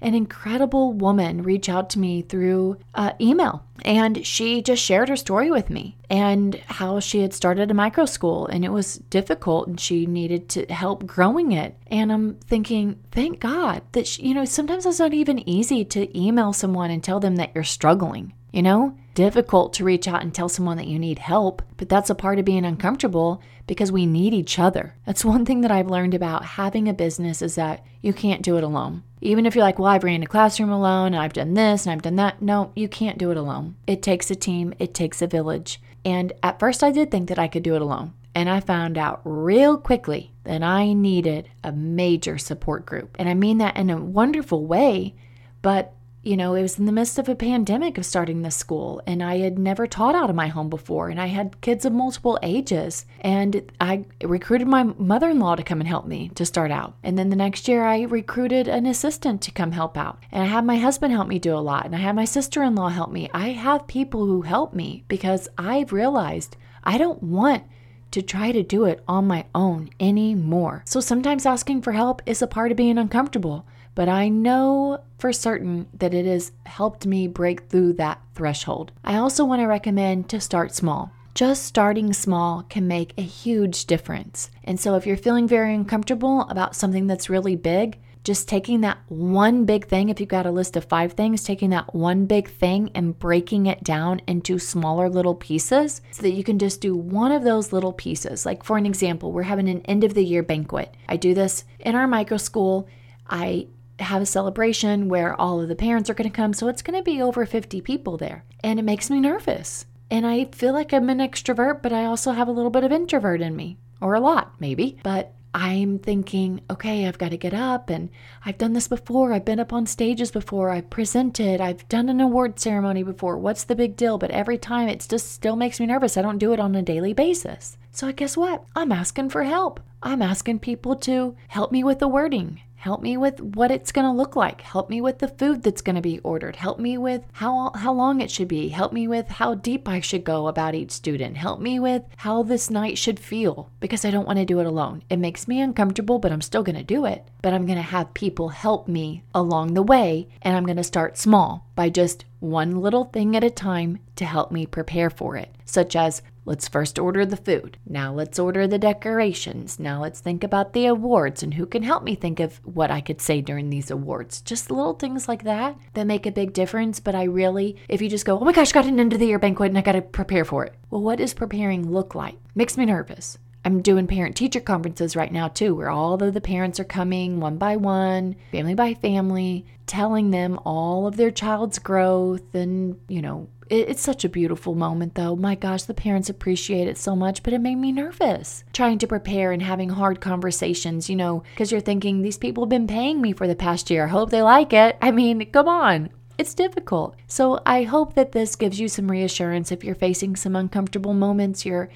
an 0.00 0.14
incredible 0.14 0.92
woman 0.92 1.42
reach 1.42 1.68
out 1.68 1.90
to 1.90 1.98
me 1.98 2.22
through 2.22 2.78
uh, 2.94 3.12
email. 3.20 3.64
And 3.84 4.26
she 4.26 4.62
just 4.62 4.82
shared 4.82 5.08
her 5.08 5.16
story 5.16 5.50
with 5.50 5.70
me 5.70 5.96
and 6.10 6.54
how 6.66 7.00
she 7.00 7.20
had 7.20 7.32
started 7.32 7.70
a 7.70 7.74
micro 7.74 8.04
school 8.04 8.46
and 8.46 8.64
it 8.64 8.72
was 8.72 8.96
difficult 9.10 9.68
and 9.68 9.78
she 9.78 10.06
needed 10.06 10.48
to 10.50 10.66
help 10.66 11.06
growing 11.06 11.52
it. 11.52 11.76
And 11.88 12.12
I'm 12.12 12.34
thinking, 12.36 12.98
thank 13.10 13.40
God 13.40 13.82
that, 13.92 14.06
she, 14.06 14.28
you 14.28 14.34
know, 14.34 14.44
sometimes 14.44 14.86
it's 14.86 14.98
not 14.98 15.14
even 15.14 15.48
easy 15.48 15.84
to 15.86 16.18
email 16.18 16.52
someone 16.52 16.90
and 16.90 17.02
tell 17.02 17.20
them 17.20 17.36
that 17.36 17.52
you're 17.54 17.64
struggling. 17.64 18.32
You 18.56 18.62
know, 18.62 18.96
difficult 19.14 19.74
to 19.74 19.84
reach 19.84 20.08
out 20.08 20.22
and 20.22 20.34
tell 20.34 20.48
someone 20.48 20.78
that 20.78 20.86
you 20.86 20.98
need 20.98 21.18
help, 21.18 21.60
but 21.76 21.90
that's 21.90 22.08
a 22.08 22.14
part 22.14 22.38
of 22.38 22.46
being 22.46 22.64
uncomfortable 22.64 23.42
because 23.66 23.92
we 23.92 24.06
need 24.06 24.32
each 24.32 24.58
other. 24.58 24.94
That's 25.04 25.26
one 25.26 25.44
thing 25.44 25.60
that 25.60 25.70
I've 25.70 25.90
learned 25.90 26.14
about 26.14 26.42
having 26.42 26.88
a 26.88 26.94
business 26.94 27.42
is 27.42 27.56
that 27.56 27.84
you 28.00 28.14
can't 28.14 28.40
do 28.40 28.56
it 28.56 28.64
alone. 28.64 29.02
Even 29.20 29.44
if 29.44 29.54
you're 29.54 29.62
like, 29.62 29.78
well, 29.78 29.88
I've 29.88 30.04
ran 30.04 30.22
a 30.22 30.26
classroom 30.26 30.70
alone 30.70 31.08
and 31.08 31.16
I've 31.16 31.34
done 31.34 31.52
this 31.52 31.84
and 31.84 31.92
I've 31.92 32.00
done 32.00 32.16
that. 32.16 32.40
No, 32.40 32.72
you 32.74 32.88
can't 32.88 33.18
do 33.18 33.30
it 33.30 33.36
alone. 33.36 33.76
It 33.86 34.02
takes 34.02 34.30
a 34.30 34.34
team, 34.34 34.72
it 34.78 34.94
takes 34.94 35.20
a 35.20 35.26
village. 35.26 35.78
And 36.02 36.32
at 36.42 36.58
first, 36.58 36.82
I 36.82 36.92
did 36.92 37.10
think 37.10 37.28
that 37.28 37.38
I 37.38 37.48
could 37.48 37.62
do 37.62 37.74
it 37.74 37.82
alone. 37.82 38.14
And 38.34 38.48
I 38.48 38.60
found 38.60 38.96
out 38.96 39.20
real 39.24 39.76
quickly 39.76 40.32
that 40.44 40.62
I 40.62 40.94
needed 40.94 41.50
a 41.62 41.72
major 41.72 42.38
support 42.38 42.86
group. 42.86 43.16
And 43.18 43.28
I 43.28 43.34
mean 43.34 43.58
that 43.58 43.76
in 43.76 43.90
a 43.90 44.00
wonderful 44.00 44.64
way, 44.64 45.14
but 45.60 45.92
you 46.26 46.36
know, 46.36 46.56
it 46.56 46.62
was 46.62 46.76
in 46.76 46.86
the 46.86 46.92
midst 46.92 47.20
of 47.20 47.28
a 47.28 47.36
pandemic 47.36 47.96
of 47.96 48.04
starting 48.04 48.42
this 48.42 48.56
school, 48.56 49.00
and 49.06 49.22
I 49.22 49.38
had 49.38 49.60
never 49.60 49.86
taught 49.86 50.16
out 50.16 50.28
of 50.28 50.34
my 50.34 50.48
home 50.48 50.68
before, 50.68 51.08
and 51.08 51.20
I 51.20 51.26
had 51.26 51.60
kids 51.60 51.84
of 51.84 51.92
multiple 51.92 52.36
ages. 52.42 53.06
And 53.20 53.70
I 53.80 54.06
recruited 54.24 54.66
my 54.66 54.82
mother 54.82 55.30
in 55.30 55.38
law 55.38 55.54
to 55.54 55.62
come 55.62 55.78
and 55.78 55.86
help 55.86 56.04
me 56.04 56.30
to 56.34 56.44
start 56.44 56.72
out. 56.72 56.96
And 57.04 57.16
then 57.16 57.30
the 57.30 57.36
next 57.36 57.68
year, 57.68 57.84
I 57.84 58.02
recruited 58.02 58.66
an 58.66 58.86
assistant 58.86 59.40
to 59.42 59.52
come 59.52 59.70
help 59.70 59.96
out. 59.96 60.18
And 60.32 60.42
I 60.42 60.46
had 60.46 60.64
my 60.64 60.78
husband 60.78 61.12
help 61.12 61.28
me 61.28 61.38
do 61.38 61.54
a 61.54 61.62
lot, 61.62 61.86
and 61.86 61.94
I 61.94 62.00
had 62.00 62.16
my 62.16 62.24
sister 62.24 62.60
in 62.64 62.74
law 62.74 62.88
help 62.88 63.12
me. 63.12 63.30
I 63.32 63.50
have 63.50 63.86
people 63.86 64.26
who 64.26 64.42
help 64.42 64.74
me 64.74 65.04
because 65.06 65.48
I've 65.56 65.92
realized 65.92 66.56
I 66.82 66.98
don't 66.98 67.22
want 67.22 67.62
to 68.10 68.20
try 68.20 68.50
to 68.50 68.64
do 68.64 68.84
it 68.84 69.04
on 69.06 69.28
my 69.28 69.44
own 69.54 69.90
anymore. 70.00 70.82
So 70.86 70.98
sometimes 70.98 71.46
asking 71.46 71.82
for 71.82 71.92
help 71.92 72.20
is 72.26 72.42
a 72.42 72.48
part 72.48 72.72
of 72.72 72.76
being 72.76 72.98
uncomfortable 72.98 73.64
but 73.96 74.10
I 74.10 74.28
know 74.28 75.00
for 75.18 75.32
certain 75.32 75.86
that 75.94 76.14
it 76.14 76.26
has 76.26 76.52
helped 76.64 77.06
me 77.06 77.26
break 77.26 77.68
through 77.68 77.94
that 77.94 78.20
threshold. 78.34 78.92
I 79.04 79.16
also 79.16 79.44
want 79.44 79.60
to 79.60 79.66
recommend 79.66 80.28
to 80.30 80.40
start 80.40 80.74
small. 80.74 81.12
Just 81.34 81.64
starting 81.64 82.12
small 82.12 82.62
can 82.62 82.88
make 82.88 83.12
a 83.18 83.22
huge 83.22 83.84
difference. 83.84 84.50
And 84.64 84.80
so, 84.80 84.94
if 84.94 85.06
you're 85.06 85.18
feeling 85.18 85.46
very 85.46 85.74
uncomfortable 85.74 86.42
about 86.48 86.74
something 86.74 87.06
that's 87.06 87.28
really 87.28 87.56
big, 87.56 87.98
just 88.26 88.48
taking 88.48 88.80
that 88.80 88.98
one 89.06 89.66
big 89.66 89.86
thing, 89.86 90.08
if 90.08 90.18
you've 90.18 90.28
got 90.28 90.46
a 90.46 90.50
list 90.50 90.76
of 90.76 90.84
five 90.86 91.12
things, 91.12 91.44
taking 91.44 91.70
that 91.70 91.94
one 91.94 92.26
big 92.26 92.48
thing 92.48 92.90
and 92.92 93.16
breaking 93.18 93.66
it 93.66 93.84
down 93.84 94.20
into 94.26 94.58
smaller 94.58 95.08
little 95.08 95.34
pieces 95.36 96.00
so 96.10 96.22
that 96.22 96.32
you 96.32 96.42
can 96.42 96.58
just 96.58 96.80
do 96.80 96.96
one 96.96 97.30
of 97.30 97.44
those 97.44 97.72
little 97.72 97.92
pieces. 97.92 98.44
Like, 98.44 98.64
for 98.64 98.76
an 98.76 98.84
example, 98.84 99.30
we're 99.30 99.42
having 99.42 99.68
an 99.68 99.82
end 99.82 100.02
of 100.02 100.14
the 100.14 100.24
year 100.24 100.42
banquet. 100.42 100.92
I 101.08 101.16
do 101.16 101.34
this 101.34 101.64
in 101.78 101.94
our 101.94 102.08
micro 102.08 102.36
school. 102.36 102.88
I 103.28 103.68
have 103.98 104.22
a 104.22 104.26
celebration 104.26 105.08
where 105.08 105.38
all 105.40 105.60
of 105.60 105.68
the 105.68 105.76
parents 105.76 106.10
are 106.10 106.14
going 106.14 106.30
to 106.30 106.36
come. 106.36 106.52
So 106.52 106.68
it's 106.68 106.82
going 106.82 106.98
to 106.98 107.02
be 107.02 107.22
over 107.22 107.46
50 107.46 107.80
people 107.80 108.16
there. 108.16 108.44
And 108.62 108.78
it 108.78 108.84
makes 108.84 109.10
me 109.10 109.20
nervous. 109.20 109.86
And 110.10 110.26
I 110.26 110.44
feel 110.46 110.72
like 110.72 110.92
I'm 110.92 111.10
an 111.10 111.18
extrovert, 111.18 111.82
but 111.82 111.92
I 111.92 112.04
also 112.04 112.32
have 112.32 112.48
a 112.48 112.52
little 112.52 112.70
bit 112.70 112.84
of 112.84 112.92
introvert 112.92 113.40
in 113.40 113.56
me, 113.56 113.78
or 114.00 114.14
a 114.14 114.20
lot 114.20 114.54
maybe. 114.60 114.98
But 115.02 115.32
I'm 115.52 115.98
thinking, 115.98 116.60
okay, 116.70 117.06
I've 117.06 117.16
got 117.16 117.30
to 117.30 117.38
get 117.38 117.54
up 117.54 117.88
and 117.88 118.10
I've 118.44 118.58
done 118.58 118.74
this 118.74 118.88
before. 118.88 119.32
I've 119.32 119.46
been 119.46 119.58
up 119.58 119.72
on 119.72 119.86
stages 119.86 120.30
before. 120.30 120.68
I've 120.68 120.90
presented. 120.90 121.62
I've 121.62 121.88
done 121.88 122.10
an 122.10 122.20
award 122.20 122.60
ceremony 122.60 123.02
before. 123.02 123.38
What's 123.38 123.64
the 123.64 123.74
big 123.74 123.96
deal? 123.96 124.18
But 124.18 124.30
every 124.30 124.58
time 124.58 124.88
it 124.88 125.06
just 125.08 125.32
still 125.32 125.56
makes 125.56 125.80
me 125.80 125.86
nervous. 125.86 126.18
I 126.18 126.22
don't 126.22 126.36
do 126.36 126.52
it 126.52 126.60
on 126.60 126.74
a 126.74 126.82
daily 126.82 127.14
basis. 127.14 127.78
So 127.96 128.06
I 128.06 128.12
guess 128.12 128.36
what? 128.36 128.62
I'm 128.76 128.92
asking 128.92 129.30
for 129.30 129.44
help. 129.44 129.80
I'm 130.02 130.20
asking 130.20 130.58
people 130.58 130.96
to 130.96 131.34
help 131.48 131.72
me 131.72 131.82
with 131.82 131.98
the 131.98 132.08
wording, 132.08 132.60
Help 132.86 133.02
me 133.02 133.16
with 133.16 133.40
what 133.40 133.72
it's 133.72 133.90
going 133.90 134.04
to 134.04 134.12
look 134.12 134.36
like. 134.36 134.60
Help 134.60 134.88
me 134.88 135.00
with 135.00 135.18
the 135.18 135.26
food 135.26 135.64
that's 135.64 135.80
going 135.80 135.96
to 135.96 136.00
be 136.02 136.20
ordered. 136.20 136.54
Help 136.54 136.78
me 136.78 136.96
with 136.96 137.22
how 137.32 137.72
how 137.74 137.92
long 137.92 138.20
it 138.20 138.30
should 138.30 138.46
be. 138.46 138.68
Help 138.68 138.92
me 138.92 139.08
with 139.08 139.28
how 139.28 139.54
deep 139.54 139.88
I 139.88 139.98
should 139.98 140.22
go 140.22 140.46
about 140.46 140.76
each 140.76 140.92
student. 140.92 141.36
Help 141.36 141.58
me 141.58 141.80
with 141.80 142.04
how 142.18 142.44
this 142.44 142.70
night 142.70 142.96
should 142.96 143.18
feel 143.18 143.70
because 143.80 144.04
I 144.04 144.12
don't 144.12 144.26
want 144.26 144.38
to 144.38 144.44
do 144.44 144.60
it 144.60 144.66
alone. 144.66 145.02
It 145.10 145.16
makes 145.16 145.48
me 145.48 145.60
uncomfortable, 145.60 146.20
but 146.20 146.30
I'm 146.30 146.42
still 146.42 146.62
going 146.62 146.76
to 146.76 146.84
do 146.84 147.06
it. 147.06 147.26
But 147.42 147.54
I'm 147.54 147.66
going 147.66 147.78
to 147.78 147.82
have 147.82 148.14
people 148.14 148.50
help 148.50 148.86
me 148.86 149.24
along 149.34 149.74
the 149.74 149.82
way 149.82 150.28
and 150.42 150.56
I'm 150.56 150.64
going 150.64 150.76
to 150.76 150.84
start 150.84 151.18
small 151.18 151.66
by 151.74 151.88
just 151.88 152.24
one 152.38 152.80
little 152.80 153.06
thing 153.06 153.34
at 153.34 153.42
a 153.42 153.50
time 153.50 153.98
to 154.14 154.24
help 154.24 154.52
me 154.52 154.64
prepare 154.64 155.10
for 155.10 155.36
it, 155.36 155.52
such 155.64 155.96
as 155.96 156.22
Let's 156.46 156.68
first 156.68 156.96
order 156.96 157.26
the 157.26 157.36
food. 157.36 157.76
Now 157.84 158.12
let's 158.14 158.38
order 158.38 158.68
the 158.68 158.78
decorations. 158.78 159.80
Now 159.80 160.00
let's 160.00 160.20
think 160.20 160.44
about 160.44 160.74
the 160.74 160.86
awards 160.86 161.42
and 161.42 161.52
who 161.54 161.66
can 161.66 161.82
help 161.82 162.04
me 162.04 162.14
think 162.14 162.38
of 162.38 162.60
what 162.64 162.88
I 162.88 163.00
could 163.00 163.20
say 163.20 163.40
during 163.40 163.68
these 163.68 163.90
awards. 163.90 164.42
Just 164.42 164.70
little 164.70 164.94
things 164.94 165.26
like 165.26 165.42
that 165.42 165.76
that 165.94 166.06
make 166.06 166.24
a 166.24 166.30
big 166.30 166.52
difference. 166.52 167.00
But 167.00 167.16
I 167.16 167.24
really, 167.24 167.76
if 167.88 168.00
you 168.00 168.08
just 168.08 168.24
go, 168.24 168.38
oh 168.38 168.44
my 168.44 168.52
gosh, 168.52 168.70
got 168.70 168.86
an 168.86 169.00
end 169.00 169.12
of 169.12 169.18
the 169.18 169.26
year 169.26 169.40
banquet 169.40 169.70
and 169.70 169.76
I 169.76 169.80
got 169.80 169.92
to 169.92 170.02
prepare 170.02 170.44
for 170.44 170.64
it. 170.64 170.76
Well, 170.88 171.02
what 171.02 171.18
does 171.18 171.34
preparing 171.34 171.90
look 171.90 172.14
like? 172.14 172.38
Makes 172.54 172.78
me 172.78 172.86
nervous. 172.86 173.38
I'm 173.64 173.82
doing 173.82 174.06
parent 174.06 174.36
teacher 174.36 174.60
conferences 174.60 175.16
right 175.16 175.32
now 175.32 175.48
too, 175.48 175.74
where 175.74 175.90
all 175.90 176.14
of 176.14 176.32
the 176.32 176.40
parents 176.40 176.78
are 176.78 176.84
coming 176.84 177.40
one 177.40 177.58
by 177.58 177.74
one, 177.74 178.36
family 178.52 178.74
by 178.74 178.94
family, 178.94 179.66
telling 179.86 180.30
them 180.30 180.60
all 180.64 181.08
of 181.08 181.16
their 181.16 181.32
child's 181.32 181.80
growth 181.80 182.54
and, 182.54 183.00
you 183.08 183.20
know, 183.20 183.48
it's 183.68 184.02
such 184.02 184.24
a 184.24 184.28
beautiful 184.28 184.74
moment, 184.74 185.14
though. 185.14 185.36
My 185.36 185.54
gosh, 185.54 185.82
the 185.82 185.94
parents 185.94 186.28
appreciate 186.28 186.88
it 186.88 186.98
so 186.98 187.16
much, 187.16 187.42
but 187.42 187.52
it 187.52 187.60
made 187.60 187.76
me 187.76 187.92
nervous 187.92 188.64
trying 188.72 188.98
to 188.98 189.06
prepare 189.06 189.52
and 189.52 189.62
having 189.62 189.88
hard 189.88 190.20
conversations, 190.20 191.10
you 191.10 191.16
know, 191.16 191.42
because 191.54 191.72
you're 191.72 191.80
thinking, 191.80 192.22
these 192.22 192.38
people 192.38 192.64
have 192.64 192.70
been 192.70 192.86
paying 192.86 193.20
me 193.20 193.32
for 193.32 193.46
the 193.46 193.56
past 193.56 193.90
year. 193.90 194.04
I 194.04 194.08
hope 194.08 194.30
they 194.30 194.42
like 194.42 194.72
it. 194.72 194.96
I 195.00 195.10
mean, 195.10 195.50
come 195.50 195.68
on. 195.68 196.10
It's 196.38 196.54
difficult. 196.54 197.16
So 197.26 197.60
I 197.64 197.84
hope 197.84 198.14
that 198.14 198.32
this 198.32 198.56
gives 198.56 198.78
you 198.78 198.88
some 198.88 199.10
reassurance 199.10 199.72
if 199.72 199.82
you're 199.82 199.94
facing 199.94 200.36
some 200.36 200.54
uncomfortable 200.54 201.14
moments, 201.14 201.64
you're 201.64 201.88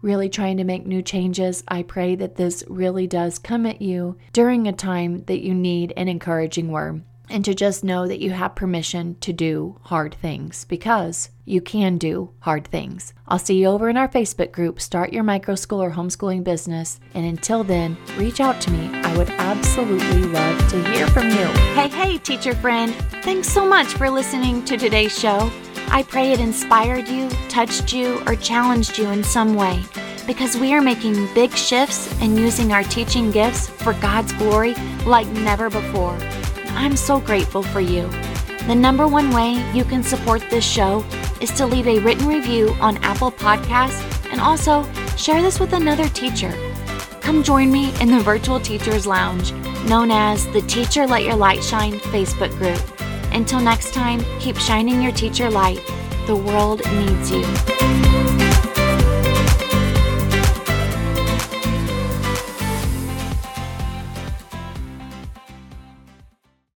really 0.00 0.28
trying 0.28 0.56
to 0.56 0.64
make 0.64 0.86
new 0.86 1.02
changes. 1.02 1.62
I 1.68 1.82
pray 1.82 2.16
that 2.16 2.36
this 2.36 2.64
really 2.68 3.06
does 3.06 3.38
come 3.38 3.66
at 3.66 3.82
you 3.82 4.16
during 4.32 4.66
a 4.66 4.72
time 4.72 5.24
that 5.24 5.44
you 5.44 5.54
need 5.54 5.92
an 5.96 6.08
encouraging 6.08 6.68
word 6.68 7.02
and 7.32 7.44
to 7.44 7.54
just 7.54 7.82
know 7.82 8.06
that 8.06 8.20
you 8.20 8.30
have 8.30 8.54
permission 8.54 9.16
to 9.20 9.32
do 9.32 9.78
hard 9.84 10.14
things 10.14 10.64
because 10.66 11.30
you 11.44 11.60
can 11.60 11.98
do 11.98 12.30
hard 12.40 12.66
things. 12.66 13.14
I'll 13.26 13.38
see 13.38 13.60
you 13.60 13.66
over 13.68 13.88
in 13.88 13.96
our 13.96 14.08
Facebook 14.08 14.52
group, 14.52 14.80
Start 14.80 15.12
Your 15.12 15.24
Micro 15.24 15.54
School 15.54 15.82
or 15.82 15.90
Homeschooling 15.90 16.44
Business. 16.44 17.00
And 17.14 17.26
until 17.26 17.64
then, 17.64 17.96
reach 18.16 18.40
out 18.40 18.60
to 18.60 18.70
me. 18.70 18.90
I 19.02 19.16
would 19.16 19.30
absolutely 19.30 20.24
love 20.24 20.68
to 20.68 20.84
hear 20.92 21.08
from 21.08 21.30
you. 21.30 21.46
Hey, 21.74 21.88
hey, 21.88 22.18
teacher 22.18 22.54
friend. 22.54 22.94
Thanks 23.22 23.48
so 23.48 23.66
much 23.66 23.88
for 23.88 24.10
listening 24.10 24.64
to 24.66 24.76
today's 24.76 25.18
show. 25.18 25.50
I 25.88 26.02
pray 26.04 26.32
it 26.32 26.40
inspired 26.40 27.08
you, 27.08 27.28
touched 27.48 27.92
you, 27.92 28.22
or 28.26 28.36
challenged 28.36 28.98
you 28.98 29.10
in 29.10 29.24
some 29.24 29.54
way 29.54 29.82
because 30.26 30.56
we 30.56 30.72
are 30.72 30.80
making 30.80 31.32
big 31.34 31.50
shifts 31.52 32.08
and 32.20 32.38
using 32.38 32.72
our 32.72 32.84
teaching 32.84 33.30
gifts 33.30 33.68
for 33.68 33.92
God's 33.94 34.32
glory 34.34 34.74
like 35.04 35.26
never 35.28 35.68
before. 35.68 36.16
I'm 36.74 36.96
so 36.96 37.20
grateful 37.20 37.62
for 37.62 37.80
you. 37.80 38.08
The 38.66 38.74
number 38.74 39.08
one 39.08 39.30
way 39.30 39.54
you 39.72 39.84
can 39.84 40.02
support 40.02 40.42
this 40.50 40.64
show 40.64 41.04
is 41.40 41.50
to 41.52 41.66
leave 41.66 41.88
a 41.88 41.98
written 41.98 42.26
review 42.28 42.76
on 42.80 42.96
Apple 42.98 43.32
Podcasts 43.32 44.02
and 44.30 44.40
also 44.40 44.84
share 45.16 45.42
this 45.42 45.58
with 45.58 45.72
another 45.72 46.08
teacher. 46.08 46.52
Come 47.20 47.42
join 47.42 47.70
me 47.70 47.92
in 48.00 48.08
the 48.08 48.20
Virtual 48.20 48.60
Teachers 48.60 49.06
Lounge, 49.06 49.52
known 49.88 50.10
as 50.10 50.46
the 50.48 50.62
Teacher 50.62 51.06
Let 51.06 51.24
Your 51.24 51.36
Light 51.36 51.62
Shine 51.62 51.94
Facebook 51.94 52.50
group. 52.58 52.80
Until 53.32 53.60
next 53.60 53.94
time, 53.94 54.24
keep 54.38 54.56
shining 54.56 55.02
your 55.02 55.12
teacher 55.12 55.50
light. 55.50 55.80
The 56.26 56.36
world 56.36 56.82
needs 56.92 57.30
you. 57.30 58.41